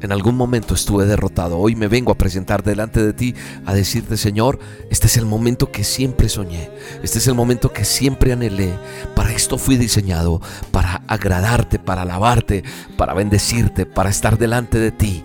en 0.00 0.12
algún 0.12 0.36
momento 0.36 0.74
estuve 0.74 1.06
derrotado. 1.06 1.58
Hoy 1.58 1.74
me 1.74 1.88
vengo 1.88 2.12
a 2.12 2.18
presentar 2.18 2.62
delante 2.62 3.04
de 3.04 3.12
ti 3.12 3.34
a 3.66 3.74
decirte, 3.74 4.16
Señor, 4.16 4.58
este 4.90 5.06
es 5.06 5.16
el 5.16 5.26
momento 5.26 5.72
que 5.72 5.84
siempre 5.84 6.28
soñé. 6.28 6.70
Este 7.02 7.18
es 7.18 7.26
el 7.26 7.34
momento 7.34 7.72
que 7.72 7.84
siempre 7.84 8.32
anhelé. 8.32 8.78
Para 9.16 9.32
esto 9.32 9.58
fui 9.58 9.76
diseñado, 9.76 10.40
para 10.70 11.02
agradarte, 11.06 11.78
para 11.78 12.02
alabarte, 12.02 12.62
para 12.96 13.14
bendecirte, 13.14 13.86
para 13.86 14.10
estar 14.10 14.38
delante 14.38 14.78
de 14.78 14.92
ti. 14.92 15.24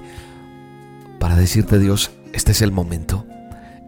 Para 1.19 1.35
decirte, 1.35 1.79
Dios, 1.79 2.11
este 2.33 2.51
es 2.51 2.61
el 2.61 2.71
momento. 2.71 3.25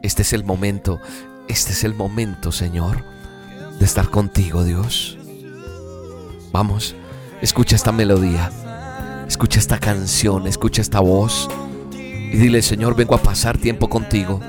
Este 0.04 0.22
es 0.22 0.34
el 0.34 0.44
momento. 0.44 1.00
Este 1.48 1.74
es 1.74 1.84
el 1.84 1.94
momento, 1.94 2.51
Señor, 2.51 3.04
de 3.80 3.86
estar 3.86 4.10
contigo, 4.10 4.63
Dios. 4.63 5.18
Vamos, 6.51 6.96
escucha 7.42 7.75
esta 7.75 7.92
melodía. 7.92 8.50
Escucha 9.27 9.60
esta 9.60 9.79
canción, 9.79 10.48
escucha 10.48 10.82
esta 10.82 11.00
voz 11.00 11.50
y 11.94 12.38
dile, 12.38 12.62
Señor, 12.62 12.96
vengo 12.96 13.15
a 13.15 13.22
pasar 13.22 13.58
tiempo 13.58 13.89
contigo. 13.89 14.39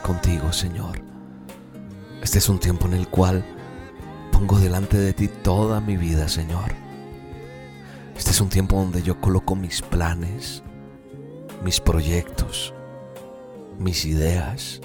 Contigo, 0.00 0.52
Señor. 0.52 1.02
Este 2.22 2.38
es 2.38 2.48
un 2.48 2.58
tiempo 2.58 2.86
en 2.86 2.94
el 2.94 3.08
cual 3.08 3.44
pongo 4.32 4.58
delante 4.58 4.96
de 4.96 5.12
ti 5.12 5.28
toda 5.28 5.80
mi 5.80 5.96
vida, 5.96 6.28
Señor. 6.28 6.72
Este 8.16 8.30
es 8.30 8.40
un 8.40 8.48
tiempo 8.48 8.76
donde 8.76 9.02
yo 9.02 9.20
coloco 9.20 9.56
mis 9.56 9.82
planes, 9.82 10.62
mis 11.62 11.80
proyectos, 11.80 12.72
mis 13.78 14.04
ideas. 14.04 14.80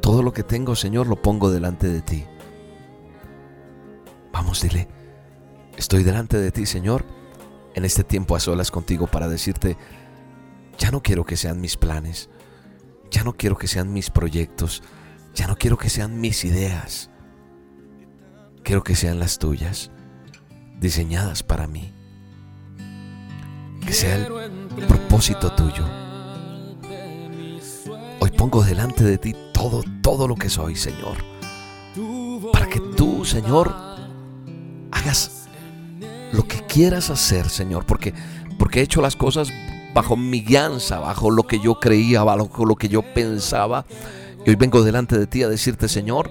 Todo 0.00 0.22
lo 0.22 0.32
que 0.32 0.42
tengo, 0.42 0.74
Señor, 0.74 1.06
lo 1.06 1.16
pongo 1.16 1.50
delante 1.50 1.88
de 1.88 2.00
ti. 2.00 2.24
Vamos, 4.32 4.62
dile, 4.62 4.88
estoy 5.76 6.04
delante 6.04 6.38
de 6.38 6.52
ti, 6.52 6.64
Señor, 6.64 7.04
en 7.74 7.84
este 7.84 8.04
tiempo 8.04 8.36
a 8.36 8.40
solas 8.40 8.70
contigo 8.70 9.06
para 9.06 9.28
decirte, 9.28 9.76
ya 10.78 10.90
no 10.90 11.02
quiero 11.02 11.24
que 11.24 11.36
sean 11.36 11.60
mis 11.60 11.76
planes, 11.76 12.30
ya 13.10 13.24
no 13.24 13.34
quiero 13.34 13.56
que 13.56 13.68
sean 13.68 13.92
mis 13.92 14.10
proyectos, 14.10 14.82
ya 15.34 15.46
no 15.46 15.56
quiero 15.56 15.76
que 15.78 15.88
sean 15.88 16.20
mis 16.20 16.44
ideas, 16.44 17.10
quiero 18.62 18.82
que 18.82 18.94
sean 18.94 19.18
las 19.18 19.38
tuyas, 19.38 19.90
diseñadas 20.80 21.42
para 21.42 21.66
mí, 21.66 21.92
que 23.84 23.92
sea 23.92 24.16
el 24.16 24.86
propósito 24.86 25.52
tuyo. 25.52 25.84
Hoy 28.20 28.30
pongo 28.30 28.62
delante 28.62 29.04
de 29.04 29.18
ti 29.18 29.34
todo, 29.52 29.82
todo 30.02 30.28
lo 30.28 30.34
que 30.34 30.48
soy, 30.48 30.76
Señor, 30.76 31.16
para 32.52 32.68
que 32.68 32.80
tú, 32.80 33.24
Señor, 33.24 33.74
hagas 34.90 35.48
lo 36.32 36.46
que 36.46 36.62
quieras 36.66 37.10
hacer, 37.10 37.48
Señor, 37.48 37.86
porque, 37.86 38.12
porque 38.58 38.80
he 38.80 38.82
hecho 38.82 39.00
las 39.00 39.16
cosas 39.16 39.50
bajo 39.94 40.16
mi 40.16 40.42
guianza, 40.42 40.98
bajo 40.98 41.30
lo 41.30 41.44
que 41.44 41.60
yo 41.60 41.80
creía, 41.80 42.22
bajo 42.22 42.64
lo 42.64 42.76
que 42.76 42.88
yo 42.88 43.02
pensaba. 43.02 43.84
Y 44.44 44.50
hoy 44.50 44.56
vengo 44.56 44.82
delante 44.82 45.18
de 45.18 45.26
ti 45.26 45.42
a 45.42 45.48
decirte, 45.48 45.88
Señor, 45.88 46.30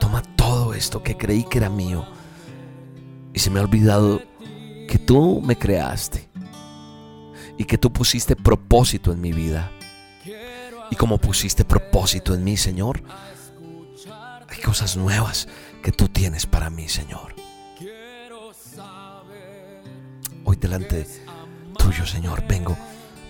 toma 0.00 0.22
todo 0.36 0.74
esto 0.74 1.02
que 1.02 1.16
creí 1.16 1.44
que 1.44 1.58
era 1.58 1.70
mío. 1.70 2.06
Y 3.32 3.38
se 3.38 3.50
me 3.50 3.60
ha 3.60 3.62
olvidado 3.62 4.22
que 4.88 4.98
tú 4.98 5.40
me 5.42 5.56
creaste 5.56 6.28
y 7.56 7.64
que 7.64 7.78
tú 7.78 7.92
pusiste 7.92 8.36
propósito 8.36 9.12
en 9.12 9.20
mi 9.20 9.32
vida. 9.32 9.70
Y 10.90 10.96
como 10.96 11.18
pusiste 11.18 11.64
propósito 11.64 12.34
en 12.34 12.42
mí, 12.44 12.56
Señor, 12.56 13.02
hay 14.48 14.60
cosas 14.62 14.96
nuevas 14.96 15.48
que 15.82 15.92
tú 15.92 16.08
tienes 16.08 16.46
para 16.46 16.70
mí, 16.70 16.88
Señor. 16.88 17.34
Hoy 20.44 20.56
delante 20.56 21.06
tuyo, 21.88 22.04
Señor, 22.04 22.46
vengo, 22.46 22.76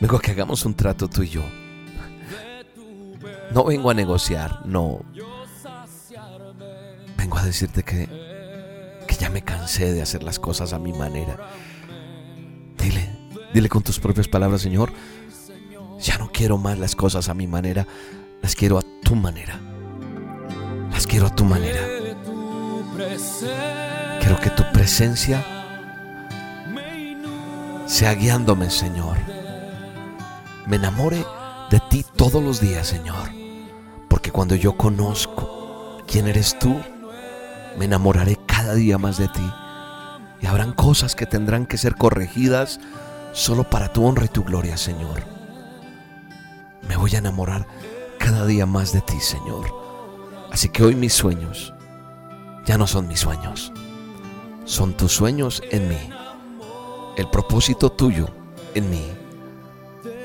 vengo 0.00 0.16
a 0.16 0.20
que 0.20 0.32
hagamos 0.32 0.64
un 0.64 0.74
trato 0.74 1.06
tú 1.08 1.22
y 1.22 1.28
yo. 1.28 1.44
No 3.52 3.64
vengo 3.64 3.88
a 3.88 3.94
negociar, 3.94 4.66
no. 4.66 5.00
Vengo 7.16 7.38
a 7.38 7.44
decirte 7.44 7.84
que, 7.84 8.08
que 9.06 9.14
ya 9.14 9.30
me 9.30 9.42
cansé 9.42 9.92
de 9.92 10.02
hacer 10.02 10.24
las 10.24 10.40
cosas 10.40 10.72
a 10.72 10.80
mi 10.80 10.92
manera. 10.92 11.38
Dile, 12.76 13.08
dile 13.54 13.68
con 13.68 13.84
tus 13.84 14.00
propias 14.00 14.26
palabras, 14.26 14.60
Señor, 14.60 14.92
ya 16.00 16.18
no 16.18 16.32
quiero 16.32 16.58
más 16.58 16.78
las 16.80 16.96
cosas 16.96 17.28
a 17.28 17.34
mi 17.34 17.46
manera, 17.46 17.86
las 18.42 18.56
quiero 18.56 18.78
a 18.78 18.82
tu 19.04 19.14
manera. 19.14 19.60
Las 20.90 21.06
quiero 21.06 21.28
a 21.28 21.34
tu 21.34 21.44
manera. 21.44 21.80
Quiero 24.20 24.40
que 24.40 24.50
tu 24.50 24.64
presencia 24.72 25.57
sea 27.88 28.14
guiándome, 28.14 28.70
Señor. 28.70 29.16
Me 30.66 30.76
enamore 30.76 31.24
de 31.70 31.80
ti 31.88 32.04
todos 32.16 32.42
los 32.42 32.60
días, 32.60 32.86
Señor. 32.86 33.30
Porque 34.08 34.30
cuando 34.30 34.54
yo 34.54 34.76
conozco 34.76 35.98
quién 36.06 36.28
eres 36.28 36.58
tú, 36.58 36.76
me 37.78 37.86
enamoraré 37.86 38.38
cada 38.46 38.74
día 38.74 38.98
más 38.98 39.16
de 39.16 39.28
ti. 39.28 39.50
Y 40.40 40.46
habrán 40.46 40.72
cosas 40.72 41.16
que 41.16 41.26
tendrán 41.26 41.66
que 41.66 41.78
ser 41.78 41.94
corregidas 41.96 42.78
solo 43.32 43.64
para 43.64 43.92
tu 43.92 44.04
honra 44.04 44.26
y 44.26 44.28
tu 44.28 44.44
gloria, 44.44 44.76
Señor. 44.76 45.22
Me 46.86 46.96
voy 46.96 47.14
a 47.14 47.18
enamorar 47.18 47.66
cada 48.18 48.44
día 48.44 48.66
más 48.66 48.92
de 48.92 49.00
ti, 49.00 49.18
Señor. 49.18 49.66
Así 50.52 50.68
que 50.68 50.82
hoy 50.82 50.94
mis 50.94 51.14
sueños 51.14 51.72
ya 52.66 52.76
no 52.76 52.86
son 52.86 53.08
mis 53.08 53.20
sueños, 53.20 53.72
son 54.66 54.94
tus 54.94 55.12
sueños 55.12 55.62
en 55.70 55.88
mí, 55.88 56.10
el 57.18 57.28
propósito 57.28 57.90
tuyo 57.90 58.28
en 58.74 58.90
mí 58.90 59.04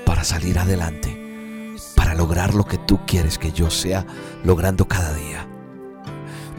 para 0.06 0.24
salir 0.24 0.60
adelante, 0.60 1.76
para 1.96 2.14
lograr 2.14 2.54
lo 2.54 2.66
que 2.66 2.78
tú 2.78 3.00
quieres 3.08 3.40
que 3.40 3.52
yo 3.52 3.72
sea 3.72 4.06
logrando 4.44 4.88
cada 4.88 5.12
día. 5.16 5.48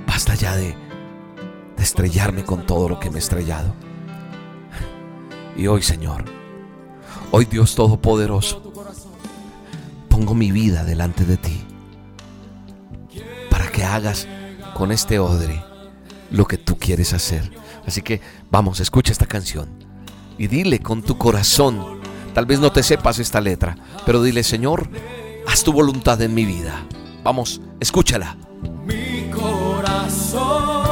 Basta 0.04 0.34
ya 0.34 0.56
de, 0.56 0.76
estrellarme 1.78 2.44
con 2.44 2.66
todo 2.66 2.88
lo 2.88 2.98
que 2.98 3.10
me 3.10 3.16
he 3.16 3.18
estrellado. 3.20 3.74
Y 5.54 5.68
hoy, 5.68 5.82
Señor, 5.82 6.24
hoy 7.30 7.44
Dios 7.44 7.76
Todopoderoso, 7.76 8.72
pongo 10.08 10.34
mi 10.34 10.50
vida 10.50 10.82
delante 10.82 11.24
de 11.24 11.36
ti 11.36 11.64
para 13.50 13.70
que 13.70 13.84
hagas 13.84 14.26
con 14.74 14.90
este 14.90 15.20
odre 15.20 15.62
lo 16.32 16.46
que 16.46 16.58
tú 16.58 16.76
quieres 16.76 17.12
hacer. 17.12 17.52
Así 17.86 18.02
que 18.02 18.20
vamos, 18.50 18.80
escucha 18.80 19.12
esta 19.12 19.26
canción 19.26 19.93
y 20.38 20.46
dile 20.46 20.80
con 20.80 21.02
tu 21.02 21.16
corazón, 21.16 22.00
tal 22.34 22.46
vez 22.46 22.60
no 22.60 22.72
te 22.72 22.82
sepas 22.82 23.18
esta 23.18 23.40
letra, 23.40 23.76
pero 24.04 24.22
dile, 24.22 24.42
Señor, 24.42 24.88
haz 25.46 25.64
tu 25.64 25.72
voluntad 25.72 26.20
en 26.22 26.34
mi 26.34 26.44
vida. 26.44 26.86
Vamos, 27.22 27.60
escúchala. 27.80 28.36
Mi 28.86 29.30
corazón 29.30 30.83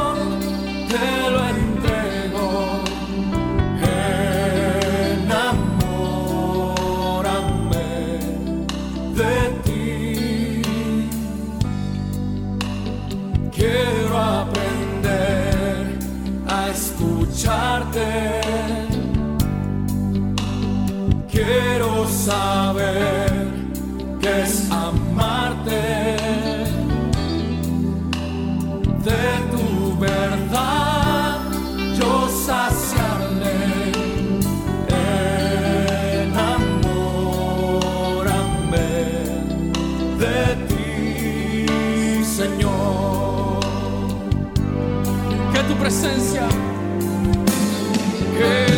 saber 22.24 23.32
qué 24.20 24.42
es 24.42 24.70
amarte. 24.70 25.82
De 29.08 29.24
tu 29.52 29.66
verdad 29.98 31.40
yo 31.98 32.12
saciarme 32.46 33.56
enamórame 36.22 36.90
de 40.22 40.40
ti 40.68 42.24
Señor. 42.24 43.60
Que 45.52 45.60
tu 45.68 45.74
presencia 45.74 46.46
que 48.38 48.71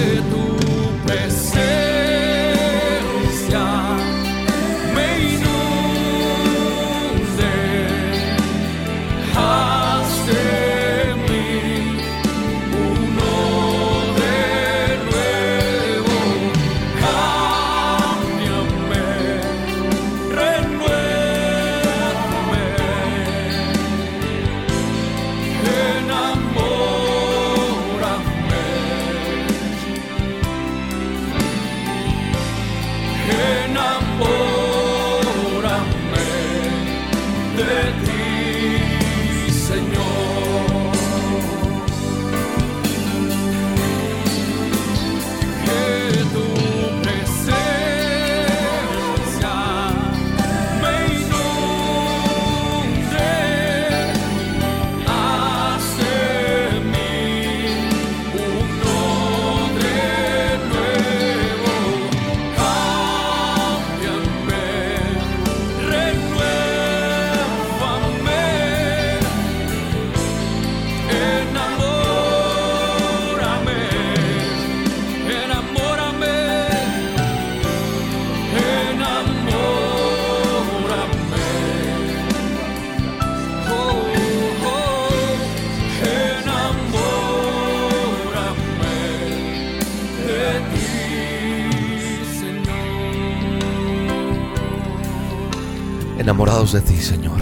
de 96.75 96.81
ti, 96.81 96.97
Señor. 96.97 97.41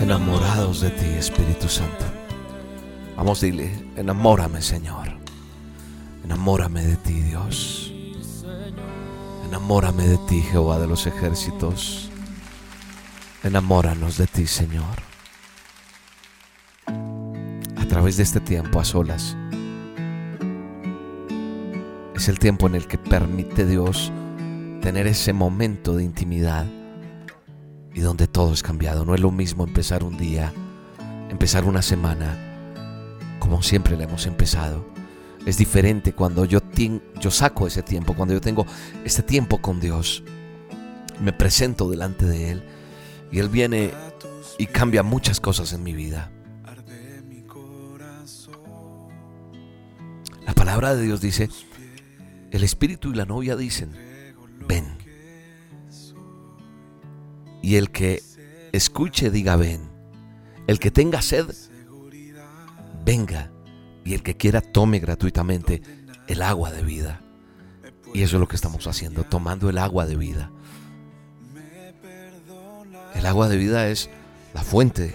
Enamorados 0.00 0.80
de 0.80 0.90
ti, 0.90 1.06
Espíritu 1.06 1.68
Santo. 1.68 2.04
Vamos, 3.16 3.40
dile, 3.40 3.72
enamórame, 3.96 4.62
Señor. 4.62 5.08
Enamórame 6.24 6.84
de 6.84 6.96
ti, 6.96 7.14
Dios. 7.14 7.92
Enamórame 9.48 10.06
de 10.06 10.18
ti, 10.28 10.40
Jehová 10.40 10.78
de 10.78 10.86
los 10.86 11.08
ejércitos. 11.08 12.10
Enamóranos 13.42 14.16
de 14.16 14.28
ti, 14.28 14.46
Señor. 14.46 15.02
A 16.86 17.88
través 17.88 18.18
de 18.18 18.22
este 18.22 18.38
tiempo 18.38 18.78
a 18.78 18.84
solas. 18.84 19.36
Es 22.14 22.28
el 22.28 22.38
tiempo 22.38 22.68
en 22.68 22.76
el 22.76 22.86
que 22.86 22.98
permite 22.98 23.66
Dios 23.66 24.12
tener 24.88 25.06
ese 25.06 25.34
momento 25.34 25.96
de 25.96 26.02
intimidad 26.02 26.64
y 27.92 28.00
donde 28.00 28.26
todo 28.26 28.54
es 28.54 28.62
cambiado. 28.62 29.04
No 29.04 29.14
es 29.14 29.20
lo 29.20 29.30
mismo 29.30 29.64
empezar 29.64 30.02
un 30.02 30.16
día, 30.16 30.50
empezar 31.28 31.66
una 31.66 31.82
semana, 31.82 32.38
como 33.38 33.60
siempre 33.60 33.98
le 33.98 34.04
hemos 34.04 34.24
empezado. 34.24 34.86
Es 35.44 35.58
diferente 35.58 36.14
cuando 36.14 36.46
yo, 36.46 36.60
yo 37.20 37.30
saco 37.30 37.66
ese 37.66 37.82
tiempo, 37.82 38.14
cuando 38.14 38.32
yo 38.32 38.40
tengo 38.40 38.64
este 39.04 39.22
tiempo 39.22 39.60
con 39.60 39.78
Dios. 39.78 40.22
Me 41.20 41.34
presento 41.34 41.90
delante 41.90 42.24
de 42.24 42.52
Él 42.52 42.62
y 43.30 43.40
Él 43.40 43.50
viene 43.50 43.90
y 44.56 44.64
cambia 44.68 45.02
muchas 45.02 45.38
cosas 45.38 45.74
en 45.74 45.82
mi 45.82 45.92
vida. 45.92 46.30
La 50.46 50.54
palabra 50.54 50.94
de 50.94 51.02
Dios 51.02 51.20
dice, 51.20 51.50
el 52.50 52.64
Espíritu 52.64 53.10
y 53.10 53.16
la 53.16 53.26
novia 53.26 53.54
dicen, 53.54 54.07
ven. 54.66 54.96
Y 57.62 57.76
el 57.76 57.90
que 57.90 58.22
escuche 58.72 59.30
diga 59.30 59.56
ven. 59.56 59.88
El 60.66 60.78
que 60.78 60.90
tenga 60.90 61.22
sed, 61.22 61.46
venga. 63.04 63.50
Y 64.04 64.14
el 64.14 64.22
que 64.22 64.36
quiera 64.36 64.60
tome 64.60 64.98
gratuitamente 64.98 65.82
el 66.28 66.42
agua 66.42 66.70
de 66.70 66.82
vida. 66.82 67.20
Y 68.14 68.22
eso 68.22 68.36
es 68.36 68.40
lo 68.40 68.48
que 68.48 68.56
estamos 68.56 68.86
haciendo, 68.86 69.24
tomando 69.24 69.68
el 69.68 69.78
agua 69.78 70.06
de 70.06 70.16
vida. 70.16 70.50
El 73.14 73.26
agua 73.26 73.48
de 73.48 73.56
vida 73.56 73.88
es 73.88 74.08
la 74.54 74.62
fuente 74.62 75.14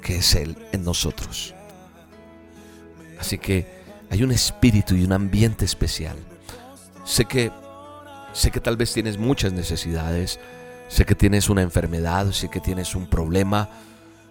que 0.00 0.16
es 0.16 0.34
Él 0.34 0.56
en 0.72 0.84
nosotros. 0.84 1.54
Así 3.20 3.38
que 3.38 3.82
hay 4.10 4.22
un 4.22 4.32
espíritu 4.32 4.94
y 4.94 5.04
un 5.04 5.12
ambiente 5.12 5.64
especial. 5.64 6.16
Sé 7.04 7.24
que 7.24 7.52
sé 8.32 8.50
que 8.50 8.60
tal 8.60 8.76
vez 8.76 8.92
tienes 8.92 9.18
muchas 9.18 9.52
necesidades, 9.52 10.40
sé 10.88 11.04
que 11.04 11.14
tienes 11.14 11.48
una 11.48 11.62
enfermedad, 11.62 12.30
sé 12.32 12.48
que 12.48 12.60
tienes 12.60 12.94
un 12.94 13.06
problema, 13.06 13.68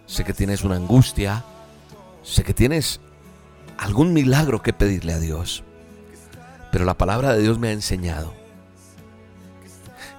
sé 0.06 0.24
que 0.24 0.34
tienes 0.34 0.64
una 0.64 0.76
angustia, 0.76 1.44
sé 2.24 2.44
que 2.44 2.54
tienes 2.54 3.00
algún 3.78 4.14
milagro 4.14 4.62
que 4.62 4.74
pedirle 4.74 5.14
a 5.14 5.20
Dios. 5.20 5.64
Pero 6.72 6.86
la 6.86 6.98
palabra 6.98 7.34
de 7.34 7.42
Dios 7.42 7.60
me 7.60 7.70
ha 7.70 7.74
enseñado 7.74 8.34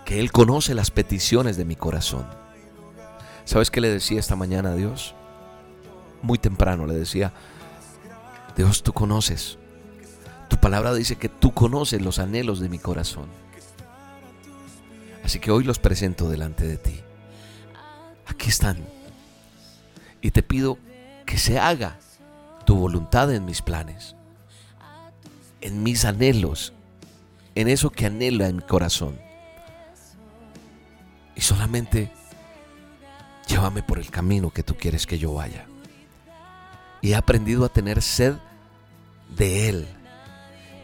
que 0.04 0.20
Él 0.20 0.32
conoce 0.32 0.74
las 0.74 0.90
peticiones 0.90 1.56
de 1.56 1.64
mi 1.64 1.76
corazón. 1.76 2.26
¿Sabes 3.44 3.70
qué 3.70 3.80
le 3.80 3.88
decía 3.88 4.20
esta 4.20 4.36
mañana 4.36 4.72
a 4.72 4.74
Dios? 4.74 5.14
Muy 6.22 6.38
temprano 6.38 6.86
le 6.86 6.94
decía, 6.94 7.32
Dios, 8.56 8.82
tú 8.82 8.92
conoces. 8.92 9.58
Tu 10.48 10.56
palabra 10.58 10.94
dice 10.94 11.16
que 11.16 11.28
tú 11.28 11.52
conoces 11.52 12.02
los 12.02 12.18
anhelos 12.18 12.60
de 12.60 12.68
mi 12.68 12.78
corazón. 12.78 13.26
Así 15.24 15.38
que 15.38 15.50
hoy 15.50 15.64
los 15.64 15.78
presento 15.78 16.28
delante 16.28 16.66
de 16.66 16.76
ti. 16.76 17.00
Aquí 18.26 18.48
están. 18.48 18.78
Y 20.20 20.30
te 20.30 20.42
pido 20.42 20.78
que 21.26 21.38
se 21.38 21.58
haga 21.58 21.98
tu 22.64 22.76
voluntad 22.76 23.32
en 23.32 23.44
mis 23.44 23.62
planes, 23.62 24.14
en 25.60 25.82
mis 25.82 26.04
anhelos, 26.04 26.72
en 27.54 27.68
eso 27.68 27.90
que 27.90 28.06
anhela 28.06 28.48
en 28.48 28.56
mi 28.56 28.62
corazón. 28.62 29.18
Y 31.34 31.40
solamente 31.40 32.10
llévame 33.46 33.82
por 33.82 33.98
el 33.98 34.10
camino 34.10 34.50
que 34.50 34.62
tú 34.62 34.76
quieres 34.76 35.06
que 35.06 35.18
yo 35.18 35.34
vaya. 35.34 35.66
Y 37.00 37.12
he 37.12 37.16
aprendido 37.16 37.64
a 37.64 37.68
tener 37.68 38.00
sed 38.00 38.34
de 39.36 39.68
Él 39.68 39.88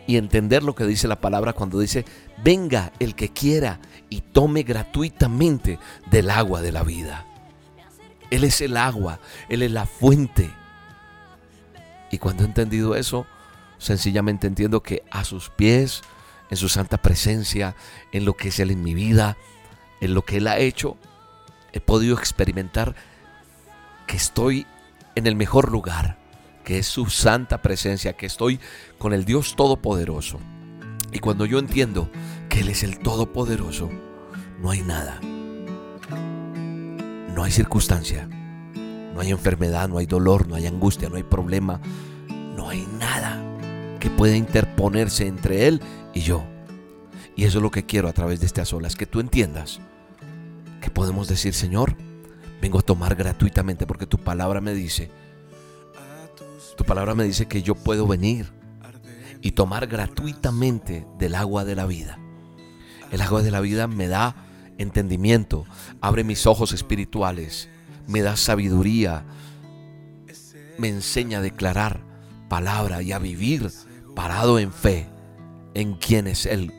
y 0.08 0.16
entender 0.16 0.62
lo 0.62 0.74
que 0.74 0.86
dice 0.86 1.06
la 1.06 1.20
palabra 1.20 1.52
cuando 1.52 1.78
dice, 1.78 2.06
venga 2.42 2.92
el 2.98 3.14
que 3.14 3.28
quiera 3.28 3.78
y 4.08 4.22
tome 4.22 4.62
gratuitamente 4.62 5.78
del 6.10 6.30
agua 6.30 6.62
de 6.62 6.72
la 6.72 6.82
vida. 6.82 7.26
Él 8.30 8.42
es 8.44 8.62
el 8.62 8.78
agua, 8.78 9.20
Él 9.50 9.62
es 9.62 9.70
la 9.70 9.84
fuente. 9.84 10.50
Y 12.10 12.16
cuando 12.16 12.42
he 12.42 12.46
entendido 12.46 12.96
eso, 12.96 13.26
sencillamente 13.76 14.46
entiendo 14.46 14.82
que 14.82 15.02
a 15.10 15.24
sus 15.24 15.50
pies, 15.50 16.00
en 16.48 16.56
su 16.56 16.70
santa 16.70 16.96
presencia, 16.96 17.76
en 18.10 18.24
lo 18.24 18.32
que 18.32 18.48
es 18.48 18.58
Él 18.60 18.70
en 18.70 18.82
mi 18.82 18.94
vida, 18.94 19.36
en 20.00 20.14
lo 20.14 20.22
que 20.22 20.38
Él 20.38 20.46
ha 20.46 20.56
hecho, 20.56 20.96
he 21.74 21.80
podido 21.80 22.16
experimentar 22.16 22.94
que 24.06 24.16
estoy 24.16 24.66
en 25.16 25.26
el 25.26 25.36
mejor 25.36 25.70
lugar 25.70 26.16
que 26.68 26.76
es 26.76 26.86
su 26.86 27.06
santa 27.06 27.62
presencia, 27.62 28.12
que 28.12 28.26
estoy 28.26 28.60
con 28.98 29.14
el 29.14 29.24
Dios 29.24 29.56
Todopoderoso. 29.56 30.38
Y 31.10 31.18
cuando 31.18 31.46
yo 31.46 31.58
entiendo 31.58 32.10
que 32.50 32.60
Él 32.60 32.68
es 32.68 32.82
el 32.82 32.98
Todopoderoso, 32.98 33.88
no 34.60 34.70
hay 34.70 34.82
nada. 34.82 35.18
No 37.34 37.42
hay 37.42 37.52
circunstancia. 37.52 38.28
No 39.14 39.20
hay 39.22 39.30
enfermedad, 39.30 39.88
no 39.88 39.96
hay 39.96 40.04
dolor, 40.04 40.46
no 40.46 40.56
hay 40.56 40.66
angustia, 40.66 41.08
no 41.08 41.16
hay 41.16 41.22
problema. 41.22 41.80
No 42.54 42.68
hay 42.68 42.86
nada 42.98 43.42
que 43.98 44.10
pueda 44.10 44.36
interponerse 44.36 45.26
entre 45.26 45.68
Él 45.68 45.80
y 46.12 46.20
yo. 46.20 46.44
Y 47.34 47.44
eso 47.44 47.60
es 47.60 47.62
lo 47.62 47.70
que 47.70 47.86
quiero 47.86 48.08
a 48.08 48.12
través 48.12 48.40
de 48.40 48.46
estas 48.46 48.74
olas, 48.74 48.94
que 48.94 49.06
tú 49.06 49.20
entiendas 49.20 49.80
que 50.82 50.90
podemos 50.90 51.28
decir, 51.28 51.54
Señor, 51.54 51.96
vengo 52.60 52.78
a 52.78 52.82
tomar 52.82 53.14
gratuitamente 53.14 53.86
porque 53.86 54.04
tu 54.04 54.18
palabra 54.18 54.60
me 54.60 54.74
dice 54.74 55.10
tu 56.78 56.84
palabra 56.84 57.16
me 57.16 57.24
dice 57.24 57.46
que 57.46 57.60
yo 57.60 57.74
puedo 57.74 58.06
venir 58.06 58.52
y 59.42 59.50
tomar 59.50 59.88
gratuitamente 59.88 61.04
del 61.18 61.34
agua 61.34 61.64
de 61.64 61.74
la 61.74 61.86
vida. 61.86 62.20
El 63.10 63.20
agua 63.20 63.42
de 63.42 63.50
la 63.50 63.60
vida 63.60 63.88
me 63.88 64.06
da 64.06 64.36
entendimiento, 64.78 65.66
abre 66.00 66.22
mis 66.22 66.46
ojos 66.46 66.72
espirituales, 66.72 67.68
me 68.06 68.22
da 68.22 68.36
sabiduría, 68.36 69.24
me 70.78 70.88
enseña 70.88 71.38
a 71.38 71.42
declarar 71.42 72.00
palabra 72.48 73.02
y 73.02 73.10
a 73.10 73.18
vivir 73.18 73.72
parado 74.14 74.60
en 74.60 74.72
fe 74.72 75.08
en 75.74 75.94
quién 75.94 76.28
es 76.28 76.46
Él 76.46 76.72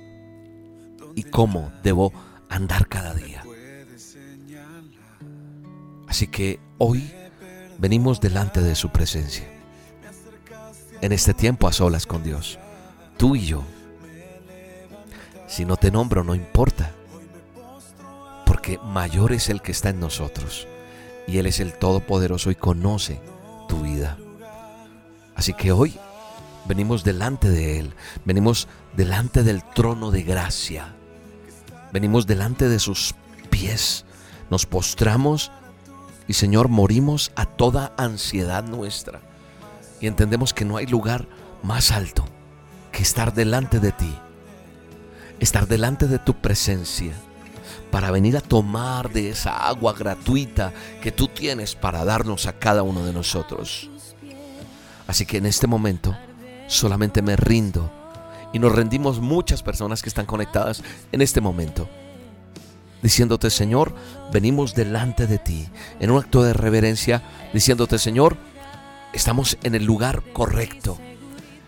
y 1.13 1.23
cómo 1.23 1.73
debo 1.83 2.13
andar 2.47 2.87
cada 2.87 3.13
día. 3.13 3.43
Así 6.07 6.27
que 6.27 6.61
hoy 6.77 7.11
venimos 7.79 8.21
delante 8.21 8.61
de 8.61 8.75
su 8.75 8.89
presencia 8.91 9.58
en 11.01 11.11
este 11.11 11.33
tiempo 11.33 11.67
a 11.67 11.73
solas 11.73 12.05
con 12.05 12.23
Dios, 12.23 12.59
tú 13.17 13.35
y 13.35 13.45
yo. 13.45 13.63
Si 15.47 15.65
no 15.65 15.77
te 15.77 15.91
nombro, 15.91 16.23
no 16.23 16.35
importa, 16.35 16.91
porque 18.45 18.79
mayor 18.83 19.31
es 19.31 19.49
el 19.49 19.61
que 19.61 19.71
está 19.71 19.89
en 19.89 19.99
nosotros, 19.99 20.67
y 21.27 21.37
Él 21.37 21.45
es 21.45 21.59
el 21.59 21.73
Todopoderoso 21.73 22.51
y 22.51 22.55
conoce 22.55 23.21
tu 23.67 23.81
vida. 23.81 24.17
Así 25.35 25.53
que 25.53 25.71
hoy 25.71 25.97
venimos 26.65 27.03
delante 27.03 27.49
de 27.49 27.79
Él, 27.79 27.93
venimos 28.25 28.67
delante 28.95 29.43
del 29.43 29.63
trono 29.63 30.11
de 30.11 30.23
gracia, 30.23 30.93
venimos 31.91 32.27
delante 32.27 32.67
de 32.67 32.79
sus 32.79 33.15
pies, 33.49 34.05
nos 34.49 34.65
postramos 34.65 35.51
y 36.27 36.33
Señor, 36.33 36.67
morimos 36.67 37.31
a 37.35 37.47
toda 37.47 37.93
ansiedad 37.97 38.63
nuestra 38.63 39.28
y 39.99 40.07
entendemos 40.07 40.53
que 40.53 40.65
no 40.65 40.77
hay 40.77 40.85
lugar 40.85 41.27
más 41.63 41.91
alto 41.91 42.25
que 42.91 43.03
estar 43.03 43.33
delante 43.33 43.79
de 43.79 43.91
ti, 43.91 44.13
estar 45.39 45.67
delante 45.67 46.07
de 46.07 46.19
tu 46.19 46.33
presencia, 46.35 47.13
para 47.91 48.11
venir 48.11 48.37
a 48.37 48.41
tomar 48.41 49.11
de 49.11 49.29
esa 49.29 49.67
agua 49.67 49.93
gratuita 49.93 50.73
que 51.01 51.11
tú 51.11 51.27
tienes 51.27 51.75
para 51.75 52.05
darnos 52.05 52.45
a 52.45 52.53
cada 52.53 52.83
uno 52.83 53.03
de 53.03 53.13
nosotros. 53.13 53.89
Así 55.07 55.25
que 55.25 55.37
en 55.37 55.47
este 55.47 55.65
momento 55.65 56.15
solamente 56.67 57.21
me 57.21 57.35
rindo 57.35 57.91
y 58.53 58.59
nos 58.59 58.73
rendimos 58.73 59.19
muchas 59.19 59.63
personas 59.63 60.01
que 60.01 60.09
están 60.09 60.25
conectadas 60.25 60.83
en 61.11 61.21
este 61.21 61.41
momento. 61.41 61.89
Diciéndote, 63.01 63.49
Señor, 63.49 63.95
venimos 64.31 64.75
delante 64.75 65.25
de 65.25 65.37
ti 65.37 65.67
en 65.99 66.11
un 66.11 66.19
acto 66.19 66.43
de 66.43 66.53
reverencia, 66.53 67.23
diciéndote, 67.53 67.97
Señor, 67.97 68.37
Estamos 69.13 69.57
en 69.63 69.73
el 69.75 69.85
lugar 69.85 70.23
correcto. 70.33 70.97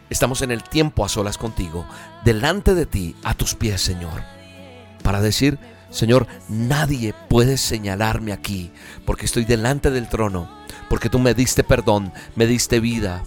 Estamos 0.10 0.42
en 0.42 0.52
el 0.52 0.64
tiempo 0.64 1.04
a 1.04 1.10
solas 1.10 1.38
contigo, 1.38 1.86
delante 2.24 2.76
de 2.76 2.86
ti, 2.86 3.16
a 3.24 3.34
tus 3.34 3.56
pies, 3.56 3.82
Señor. 3.82 4.24
Para 5.04 5.22
decir, 5.22 5.58
Señor, 5.90 6.28
nadie 6.50 7.16
puede 7.30 7.58
señalarme 7.58 8.32
aquí, 8.32 8.72
porque 9.06 9.26
estoy 9.26 9.46
delante 9.46 9.90
del 9.90 10.08
trono, 10.08 10.50
porque 10.90 11.10
tú 11.10 11.18
me 11.18 11.34
diste 11.34 11.64
perdón, 11.64 12.14
me 12.36 12.46
diste 12.46 12.80
vida, 12.80 13.24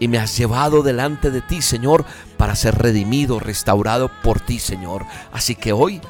y 0.00 0.08
me 0.08 0.18
has 0.18 0.36
llevado 0.36 0.82
delante 0.82 1.30
de 1.30 1.40
ti, 1.40 1.62
Señor, 1.62 2.04
para 2.36 2.56
ser 2.56 2.76
redimido, 2.76 3.38
restaurado 3.40 4.10
por 4.22 4.40
ti, 4.40 4.58
Señor. 4.58 5.04
Así 5.32 5.54
que 5.54 5.72
hoy, 5.72 6.00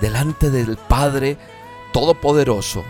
delante 0.00 0.50
del 0.50 0.76
Padre 0.76 1.38
Todopoderoso, 1.92 2.84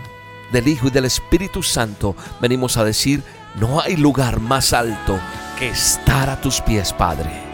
del 0.51 0.67
Hijo 0.67 0.87
y 0.87 0.91
del 0.91 1.05
Espíritu 1.05 1.63
Santo, 1.63 2.15
venimos 2.41 2.77
a 2.77 2.83
decir, 2.83 3.23
no 3.55 3.79
hay 3.79 3.95
lugar 3.95 4.39
más 4.39 4.73
alto 4.73 5.19
que 5.57 5.69
estar 5.69 6.29
a 6.29 6.39
tus 6.39 6.61
pies, 6.61 6.93
Padre. 6.93 7.52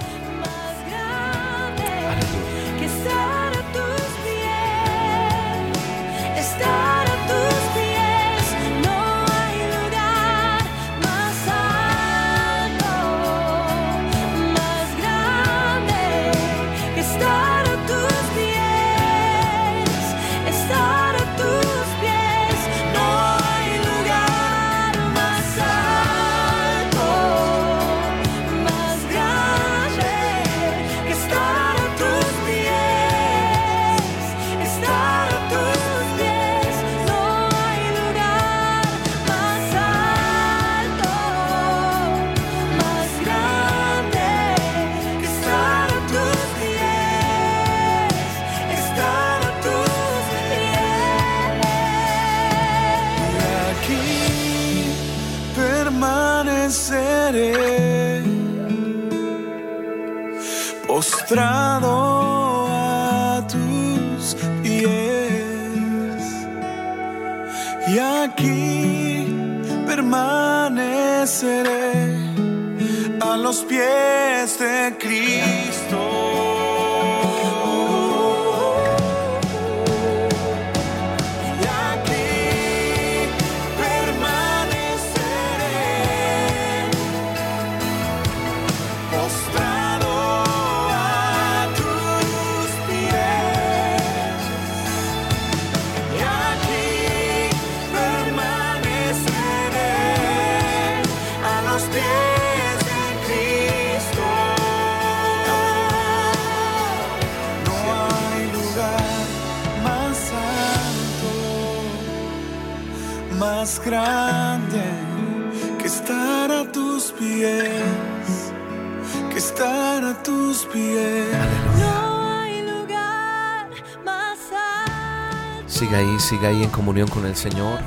No 120.76 122.32
hay 122.32 122.62
lugar 122.62 123.70
más 124.06 124.38
alto. 124.52 125.64
Siga 125.68 125.98
ahí, 125.98 126.20
siga 126.20 126.50
ahí 126.50 126.64
en 126.64 126.70
comunión 126.70 127.08
con 127.08 127.26
el 127.26 127.36
Señor. 127.36 127.80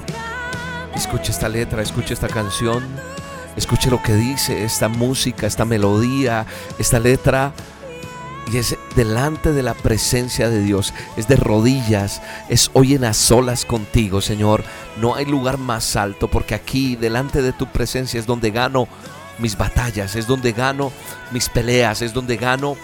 Escuche 0.94 1.30
esta 1.30 1.48
letra, 1.48 1.82
escuche 1.82 2.12
esta 2.12 2.28
canción. 2.28 2.84
Escuche 3.56 3.90
lo 3.90 4.02
que 4.02 4.14
dice 4.14 4.64
esta 4.64 4.88
música, 4.88 5.46
esta 5.46 5.64
melodía, 5.64 6.46
esta 6.78 6.98
letra. 6.98 7.52
Y 8.52 8.56
es 8.56 8.76
delante 8.96 9.52
de 9.52 9.62
la 9.62 9.74
presencia 9.74 10.50
de 10.50 10.60
Dios, 10.60 10.92
es 11.16 11.28
de 11.28 11.36
rodillas, 11.36 12.20
es 12.48 12.70
hoy 12.72 12.94
en 12.94 13.04
a 13.04 13.14
solas 13.14 13.64
contigo, 13.64 14.20
Señor. 14.20 14.64
No 15.00 15.14
hay 15.14 15.26
lugar 15.26 15.58
más 15.58 15.94
alto 15.94 16.28
porque 16.28 16.56
aquí, 16.56 16.96
delante 16.96 17.40
de 17.40 17.52
tu 17.52 17.66
presencia, 17.66 18.18
es 18.18 18.26
donde 18.26 18.50
gano 18.50 18.88
mis 19.38 19.56
batallas, 19.56 20.16
es 20.16 20.26
donde 20.26 20.52
gano 20.52 20.92
mis 21.30 21.48
peleas, 21.48 22.02
es 22.02 22.12
donde 22.12 22.36
gano 22.36 22.76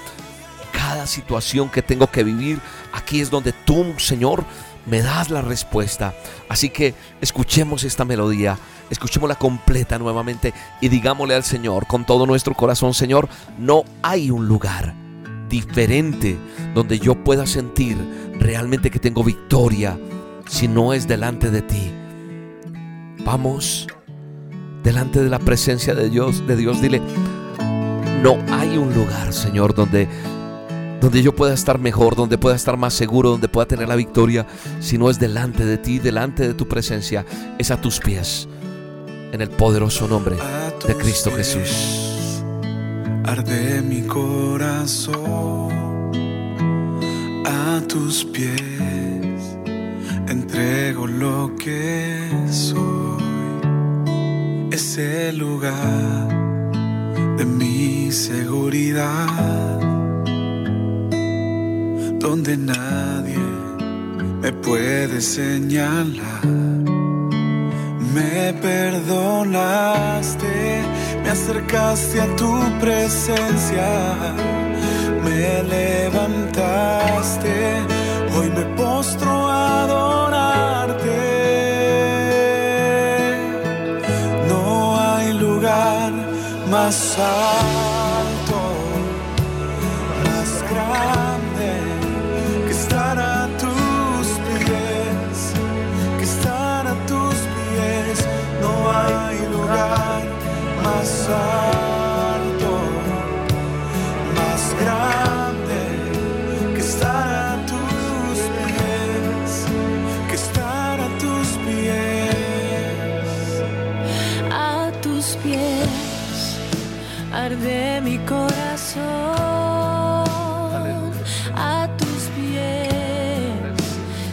cada 0.72 1.06
situación 1.06 1.68
que 1.68 1.82
tengo 1.82 2.06
que 2.06 2.24
vivir. 2.24 2.60
Aquí 2.92 3.20
es 3.20 3.30
donde 3.30 3.52
tú, 3.52 3.94
Señor, 3.98 4.44
me 4.86 5.02
das 5.02 5.30
la 5.30 5.42
respuesta. 5.42 6.14
Así 6.48 6.70
que 6.70 6.94
escuchemos 7.20 7.84
esta 7.84 8.04
melodía, 8.04 8.58
escuchémosla 8.90 9.34
completa 9.36 9.98
nuevamente 9.98 10.54
y 10.80 10.88
digámosle 10.88 11.34
al 11.34 11.44
Señor 11.44 11.86
con 11.86 12.04
todo 12.04 12.26
nuestro 12.26 12.54
corazón, 12.54 12.94
Señor, 12.94 13.28
no 13.58 13.84
hay 14.02 14.30
un 14.30 14.48
lugar 14.48 14.94
diferente 15.48 16.38
donde 16.74 16.98
yo 16.98 17.14
pueda 17.24 17.46
sentir 17.46 17.96
realmente 18.38 18.90
que 18.90 18.98
tengo 18.98 19.24
victoria 19.24 19.98
si 20.48 20.68
no 20.68 20.92
es 20.92 21.06
delante 21.06 21.50
de 21.50 21.62
ti. 21.62 21.92
Vamos 23.24 23.86
delante 24.88 25.22
de 25.22 25.28
la 25.28 25.38
presencia 25.38 25.94
de 25.94 26.08
Dios, 26.08 26.46
de 26.46 26.56
Dios, 26.56 26.80
dile, 26.80 27.02
no 28.22 28.38
hay 28.50 28.78
un 28.78 28.94
lugar, 28.94 29.34
Señor, 29.34 29.74
donde 29.74 30.08
donde 31.02 31.22
yo 31.22 31.34
pueda 31.34 31.52
estar 31.52 31.78
mejor, 31.78 32.16
donde 32.16 32.38
pueda 32.38 32.56
estar 32.56 32.78
más 32.78 32.94
seguro, 32.94 33.30
donde 33.30 33.48
pueda 33.48 33.68
tener 33.68 33.86
la 33.86 33.96
victoria, 33.96 34.46
si 34.80 34.96
no 34.96 35.10
es 35.10 35.20
delante 35.20 35.66
de 35.66 35.76
ti, 35.76 35.98
delante 35.98 36.48
de 36.48 36.54
tu 36.54 36.66
presencia, 36.66 37.26
es 37.58 37.70
a 37.70 37.78
tus 37.78 38.00
pies, 38.00 38.48
en 39.30 39.42
el 39.42 39.50
poderoso 39.50 40.08
nombre 40.08 40.36
de 40.86 40.96
Cristo 40.96 41.30
pies 41.30 41.36
Jesús. 41.36 42.42
Arde 43.24 43.82
mi 43.82 44.02
corazón 44.06 45.68
a 47.44 47.80
tus 47.86 48.24
pies. 48.24 49.58
Entrego 50.26 51.06
lo 51.06 51.54
que 51.56 52.30
soy. 52.50 53.07
Es 54.70 54.98
el 54.98 55.38
lugar 55.38 56.28
de 57.36 57.44
mi 57.44 58.12
seguridad. 58.12 59.80
Donde 62.20 62.56
nadie 62.56 63.38
me 64.42 64.52
puede 64.52 65.20
señalar. 65.20 66.46
Me 68.14 68.52
perdonaste, 68.60 70.46
me 71.22 71.30
acercaste 71.30 72.20
a 72.20 72.36
tu 72.36 72.52
presencia, 72.80 73.88
me 75.24 75.62
levantaste, 75.62 77.54
hoy 78.34 78.48
me 78.50 78.64
postro 78.76 79.37
más 86.88 87.18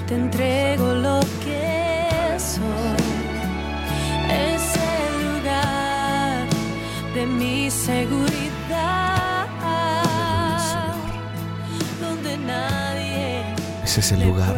te 0.08 0.16
entrego 0.16 0.94
lo 0.94 1.20
que 1.44 2.38
soy. 2.38 3.06
Es 4.30 4.76
el 4.76 5.38
lugar 5.38 6.48
de 7.16 7.26
mi 7.26 7.72
seguridad. 7.72 8.46
Donde 12.00 12.38
nadie 12.38 13.44
Ese 13.84 14.00
es 14.00 14.12
el 14.12 14.24
lugar 14.28 14.56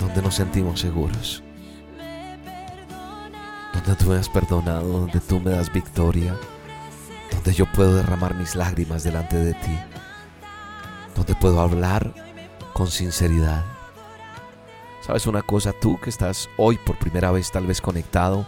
donde 0.00 0.22
nos 0.22 0.34
sentimos 0.36 0.80
seguros, 0.80 1.42
donde 3.74 3.94
tú 3.96 4.06
me 4.06 4.16
has 4.16 4.28
perdonado, 4.28 5.00
donde 5.00 5.20
tú 5.20 5.38
me 5.38 5.50
das 5.50 5.72
victoria, 5.72 6.34
donde 7.32 7.52
yo 7.52 7.66
puedo 7.66 7.94
derramar 7.94 8.34
mis 8.34 8.54
lágrimas 8.54 9.04
delante 9.04 9.36
de 9.36 9.54
ti, 9.54 9.78
donde 11.14 11.34
puedo 11.34 11.60
hablar 11.60 12.12
con 12.72 12.88
sinceridad. 12.88 13.77
¿Sabes 15.08 15.26
una 15.26 15.40
cosa? 15.40 15.72
Tú 15.72 15.98
que 15.98 16.10
estás 16.10 16.50
hoy 16.58 16.76
por 16.76 16.98
primera 16.98 17.30
vez 17.30 17.50
tal 17.50 17.66
vez 17.66 17.80
conectado, 17.80 18.46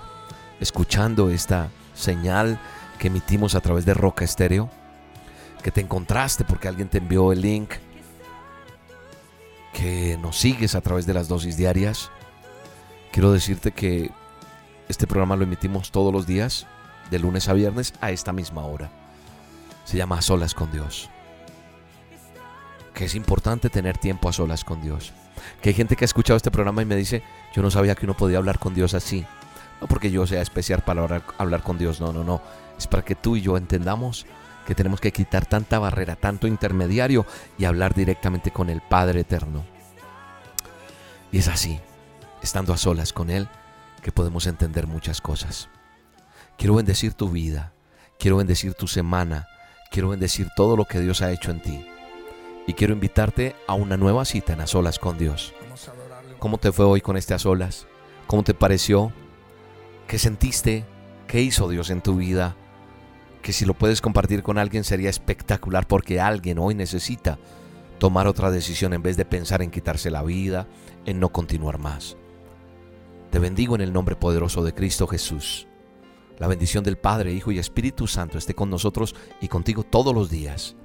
escuchando 0.60 1.30
esta 1.30 1.70
señal 1.94 2.60
que 2.98 3.06
emitimos 3.06 3.54
a 3.54 3.62
través 3.62 3.86
de 3.86 3.94
Roca 3.94 4.26
Estéreo, 4.26 4.68
que 5.62 5.70
te 5.70 5.80
encontraste 5.80 6.44
porque 6.44 6.68
alguien 6.68 6.90
te 6.90 6.98
envió 6.98 7.32
el 7.32 7.40
link, 7.40 7.70
que 9.72 10.18
nos 10.20 10.36
sigues 10.36 10.74
a 10.74 10.82
través 10.82 11.06
de 11.06 11.14
las 11.14 11.28
dosis 11.28 11.56
diarias, 11.56 12.10
quiero 13.10 13.32
decirte 13.32 13.72
que 13.72 14.10
este 14.90 15.06
programa 15.06 15.36
lo 15.36 15.44
emitimos 15.44 15.90
todos 15.90 16.12
los 16.12 16.26
días, 16.26 16.66
de 17.10 17.20
lunes 17.20 17.48
a 17.48 17.54
viernes, 17.54 17.94
a 18.02 18.10
esta 18.10 18.34
misma 18.34 18.66
hora. 18.66 18.90
Se 19.86 19.96
llama 19.96 20.20
Solas 20.20 20.52
con 20.52 20.70
Dios. 20.70 21.08
Que 23.00 23.06
es 23.06 23.14
importante 23.14 23.70
tener 23.70 23.96
tiempo 23.96 24.28
a 24.28 24.32
solas 24.34 24.62
con 24.62 24.82
Dios. 24.82 25.14
Que 25.62 25.70
hay 25.70 25.74
gente 25.74 25.96
que 25.96 26.04
ha 26.04 26.12
escuchado 26.12 26.36
este 26.36 26.50
programa 26.50 26.82
y 26.82 26.84
me 26.84 26.96
dice, 26.96 27.22
yo 27.54 27.62
no 27.62 27.70
sabía 27.70 27.94
que 27.94 28.04
uno 28.04 28.14
podía 28.14 28.36
hablar 28.36 28.58
con 28.58 28.74
Dios 28.74 28.92
así. 28.92 29.24
No 29.80 29.86
porque 29.86 30.10
yo 30.10 30.26
sea 30.26 30.42
especial 30.42 30.82
para 30.82 31.04
hablar, 31.04 31.22
hablar 31.38 31.62
con 31.62 31.78
Dios, 31.78 31.98
no, 31.98 32.12
no, 32.12 32.24
no. 32.24 32.42
Es 32.76 32.86
para 32.86 33.02
que 33.02 33.14
tú 33.14 33.36
y 33.36 33.40
yo 33.40 33.56
entendamos 33.56 34.26
que 34.66 34.74
tenemos 34.74 35.00
que 35.00 35.12
quitar 35.12 35.46
tanta 35.46 35.78
barrera, 35.78 36.14
tanto 36.14 36.46
intermediario 36.46 37.24
y 37.56 37.64
hablar 37.64 37.94
directamente 37.94 38.50
con 38.50 38.68
el 38.68 38.82
Padre 38.82 39.20
Eterno. 39.20 39.64
Y 41.32 41.38
es 41.38 41.48
así, 41.48 41.80
estando 42.42 42.74
a 42.74 42.76
solas 42.76 43.14
con 43.14 43.30
Él, 43.30 43.48
que 44.02 44.12
podemos 44.12 44.46
entender 44.46 44.86
muchas 44.86 45.22
cosas. 45.22 45.70
Quiero 46.58 46.74
bendecir 46.74 47.14
tu 47.14 47.30
vida, 47.30 47.72
quiero 48.18 48.36
bendecir 48.36 48.74
tu 48.74 48.86
semana, 48.86 49.48
quiero 49.90 50.10
bendecir 50.10 50.48
todo 50.54 50.76
lo 50.76 50.84
que 50.84 51.00
Dios 51.00 51.22
ha 51.22 51.32
hecho 51.32 51.50
en 51.50 51.62
ti. 51.62 51.89
Y 52.66 52.74
quiero 52.74 52.92
invitarte 52.92 53.56
a 53.66 53.74
una 53.74 53.96
nueva 53.96 54.24
cita 54.24 54.52
en 54.52 54.60
A 54.60 54.66
Solas 54.66 54.98
con 54.98 55.18
Dios. 55.18 55.54
¿Cómo 56.38 56.58
te 56.58 56.72
fue 56.72 56.84
hoy 56.84 57.00
con 57.00 57.16
este 57.16 57.34
A 57.34 57.38
Solas? 57.38 57.86
¿Cómo 58.26 58.42
te 58.42 58.54
pareció? 58.54 59.12
¿Qué 60.06 60.18
sentiste? 60.18 60.84
¿Qué 61.26 61.40
hizo 61.40 61.68
Dios 61.68 61.90
en 61.90 62.00
tu 62.00 62.16
vida? 62.16 62.56
que 63.42 63.52
si 63.52 63.64
lo 63.64 63.74
puedes 63.74 64.00
compartir 64.00 64.42
con 64.42 64.58
alguien 64.58 64.84
sería 64.84 65.10
espectacular 65.10 65.86
porque 65.86 66.20
alguien 66.20 66.58
hoy 66.58 66.74
necesita 66.74 67.38
tomar 67.98 68.26
otra 68.26 68.50
decisión 68.50 68.92
en 68.92 69.02
vez 69.02 69.16
de 69.16 69.24
pensar 69.24 69.62
en 69.62 69.70
quitarse 69.70 70.10
la 70.10 70.22
vida, 70.22 70.66
en 71.04 71.20
no 71.20 71.30
continuar 71.30 71.78
más. 71.78 72.16
Te 73.30 73.38
bendigo 73.38 73.74
en 73.74 73.80
el 73.80 73.92
nombre 73.92 74.16
poderoso 74.16 74.62
de 74.62 74.74
Cristo 74.74 75.06
Jesús. 75.06 75.66
La 76.38 76.48
bendición 76.48 76.82
del 76.82 76.96
Padre, 76.96 77.32
Hijo 77.32 77.52
y 77.52 77.58
Espíritu 77.58 78.06
Santo 78.06 78.38
esté 78.38 78.54
con 78.54 78.70
nosotros 78.70 79.14
y 79.40 79.48
contigo 79.48 79.84
todos 79.84 80.14
los 80.14 80.30
días. 80.30 80.76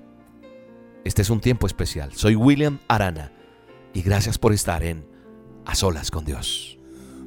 Este 1.05 1.21
es 1.21 1.29
un 1.29 1.39
tiempo 1.39 1.67
especial. 1.67 2.11
Soy 2.13 2.35
William 2.35 2.79
Arana 2.87 3.31
y 3.93 4.01
gracias 4.01 4.39
por 4.39 4.53
estar 4.53 4.83
en 4.83 5.05
A 5.63 5.75
Solas 5.75 6.09
con 6.09 6.25
Dios. 6.25 6.79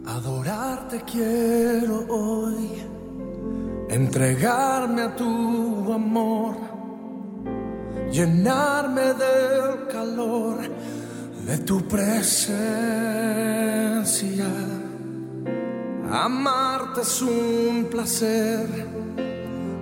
Adorarte 0.04 1.02
quiero 1.02 2.04
hoy, 2.08 2.82
entregarme 3.88 5.02
a 5.02 5.14
tu 5.14 5.92
amor, 5.92 6.56
llenarme 8.10 9.14
del 9.14 9.86
calor 9.86 10.58
de 11.46 11.58
tu 11.58 11.86
presencia. 11.86 12.48
Amarte 16.10 17.02
es 17.02 17.22
un 17.22 17.86
placer, 17.88 18.66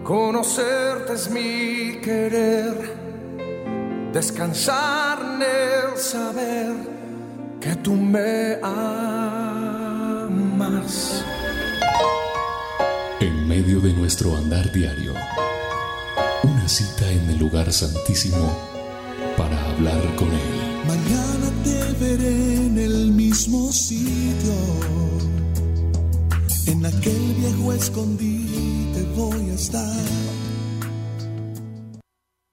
conocerte 0.04 1.14
es 1.14 1.30
mi 1.30 1.98
querer, 2.02 2.95
descansar 4.16 5.18
en 5.20 5.42
el 5.42 5.98
saber 5.98 6.74
que 7.60 7.76
tú 7.76 7.92
me 7.92 8.54
amas. 8.62 9.22
En 13.20 13.46
medio 13.46 13.78
de 13.80 13.92
nuestro 13.92 14.34
andar 14.34 14.72
diario, 14.72 15.12
una 16.44 16.66
cita 16.66 17.10
en 17.10 17.28
el 17.28 17.38
lugar 17.38 17.70
santísimo 17.70 18.56
para 19.36 19.62
hablar 19.70 20.00
con 20.16 20.28
Él. 20.28 20.54
Mañana 20.86 21.50
te 21.62 21.78
veré 22.02 22.66
en 22.68 22.78
el 22.78 23.12
mismo 23.12 23.70
sitio. 23.70 24.54
En 26.68 26.86
aquel 26.86 27.34
viejo 27.34 27.74
escondite 27.74 29.02
voy 29.14 29.50
a 29.50 29.54
estar. 29.54 30.45